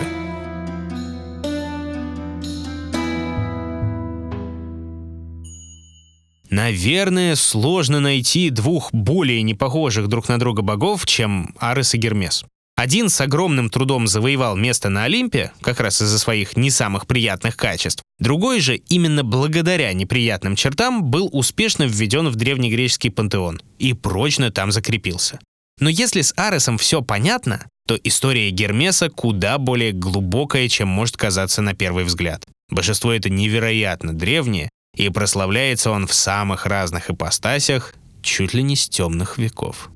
Наверное, 6.51 7.35
сложно 7.35 7.99
найти 7.99 8.51
двух 8.51 8.93
более 8.93 9.41
непохожих 9.41 10.07
друг 10.07 10.29
на 10.29 10.39
друга 10.39 10.61
богов, 10.61 11.05
чем 11.07 11.55
Арес 11.59 11.95
и 11.95 11.97
Гермес. 11.97 12.45
Один 12.79 13.09
с 13.09 13.19
огромным 13.19 13.69
трудом 13.69 14.07
завоевал 14.07 14.55
место 14.55 14.87
на 14.87 15.03
Олимпе, 15.03 15.51
как 15.59 15.81
раз 15.81 16.01
из-за 16.01 16.17
своих 16.17 16.55
не 16.55 16.71
самых 16.71 17.07
приятных 17.07 17.57
качеств. 17.57 18.03
Другой 18.19 18.61
же, 18.61 18.77
именно 18.77 19.25
благодаря 19.25 19.91
неприятным 19.91 20.55
чертам, 20.55 21.03
был 21.03 21.29
успешно 21.33 21.83
введен 21.83 22.29
в 22.29 22.37
древнегреческий 22.37 23.11
пантеон 23.11 23.61
и 23.79 23.91
прочно 23.91 24.49
там 24.49 24.71
закрепился. 24.71 25.39
Но 25.81 25.89
если 25.89 26.21
с 26.21 26.33
Аресом 26.37 26.77
все 26.77 27.01
понятно, 27.01 27.67
то 27.85 27.99
история 28.01 28.49
Гермеса 28.49 29.09
куда 29.09 29.57
более 29.57 29.91
глубокая, 29.91 30.69
чем 30.69 30.87
может 30.87 31.17
казаться 31.17 31.61
на 31.61 31.73
первый 31.73 32.05
взгляд. 32.05 32.47
Божество 32.69 33.11
это 33.11 33.29
невероятно 33.29 34.13
древнее, 34.13 34.69
и 34.95 35.09
прославляется 35.09 35.91
он 35.91 36.07
в 36.07 36.13
самых 36.13 36.65
разных 36.65 37.09
ипостасях, 37.09 37.93
чуть 38.21 38.53
ли 38.53 38.63
не 38.63 38.77
с 38.77 38.87
темных 38.87 39.37
веков. 39.37 39.89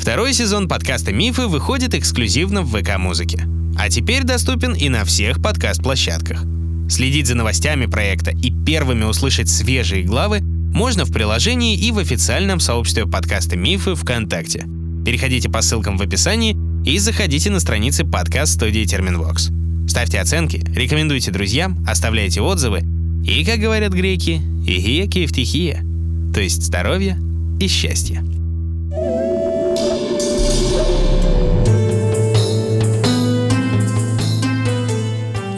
Второй 0.00 0.32
сезон 0.32 0.66
подкаста 0.66 1.12
«Мифы» 1.12 1.46
выходит 1.46 1.94
эксклюзивно 1.94 2.62
в 2.62 2.74
ВК-музыке. 2.74 3.44
А 3.76 3.90
теперь 3.90 4.24
доступен 4.24 4.72
и 4.72 4.88
на 4.88 5.04
всех 5.04 5.42
подкаст-площадках. 5.42 6.42
Следить 6.88 7.26
за 7.26 7.34
новостями 7.34 7.84
проекта 7.84 8.30
и 8.30 8.50
первыми 8.50 9.04
услышать 9.04 9.50
свежие 9.50 10.02
главы 10.02 10.40
можно 10.40 11.04
в 11.04 11.12
приложении 11.12 11.76
и 11.76 11.92
в 11.92 11.98
официальном 11.98 12.60
сообществе 12.60 13.04
подкаста 13.04 13.58
«Мифы» 13.58 13.94
ВКонтакте. 13.94 14.64
Переходите 15.04 15.50
по 15.50 15.60
ссылкам 15.60 15.98
в 15.98 16.02
описании 16.02 16.56
и 16.82 16.98
заходите 16.98 17.50
на 17.50 17.60
страницы 17.60 18.06
подкаст-студии 18.06 18.86
Терминвокс. 18.86 19.50
Ставьте 19.86 20.18
оценки, 20.18 20.64
рекомендуйте 20.74 21.30
друзьям, 21.30 21.84
оставляйте 21.86 22.40
отзывы 22.40 22.84
и, 23.22 23.44
как 23.44 23.60
говорят 23.60 23.92
греки, 23.92 24.40
«игия 24.66 25.06
киевтихия», 25.06 25.84
то 26.32 26.40
есть 26.40 26.62
здоровье 26.62 27.18
и 27.60 27.68
счастье. 27.68 28.24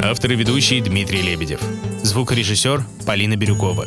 Автор 0.04 0.32
и 0.32 0.34
ведущий 0.34 0.80
Дмитрий 0.80 1.22
Лебедев. 1.22 1.60
Звукорежиссер 2.02 2.84
Полина 3.06 3.36
Бирюкова. 3.36 3.86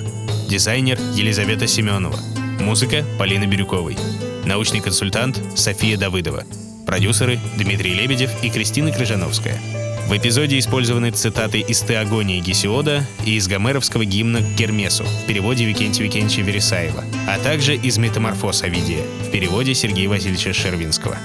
Дизайнер 0.49 0.97
Елизавета 1.13 1.67
Семенова. 1.67 2.17
Музыка 2.61 3.03
Полины 3.19 3.43
Бирюковой. 3.43 3.97
Научный 4.45 4.79
консультант 4.79 5.41
София 5.55 5.97
Давыдова. 5.97 6.45
Продюсеры 6.87 7.37
Дмитрий 7.57 7.93
Лебедев 7.93 8.31
и 8.41 8.49
Кристина 8.49 8.93
Крыжановская. 8.93 9.59
В 10.07 10.15
эпизоде 10.15 10.57
использованы 10.57 11.11
цитаты 11.11 11.59
из 11.59 11.81
Теогонии 11.81 12.39
Гесиода 12.39 13.05
и 13.25 13.35
из 13.35 13.49
гомеровского 13.49 14.05
гимна 14.05 14.39
к 14.39 14.55
Гермесу 14.55 15.03
в 15.03 15.27
переводе 15.27 15.65
Викентия 15.65 16.05
Викентьевича 16.05 16.47
Вересаева, 16.47 17.03
а 17.27 17.39
также 17.39 17.75
из 17.75 17.97
Метаморфоз 17.97 18.63
Овидия 18.63 19.03
в 19.27 19.31
переводе 19.31 19.75
Сергея 19.75 20.07
Васильевича 20.07 20.53
Шервинского. 20.53 21.17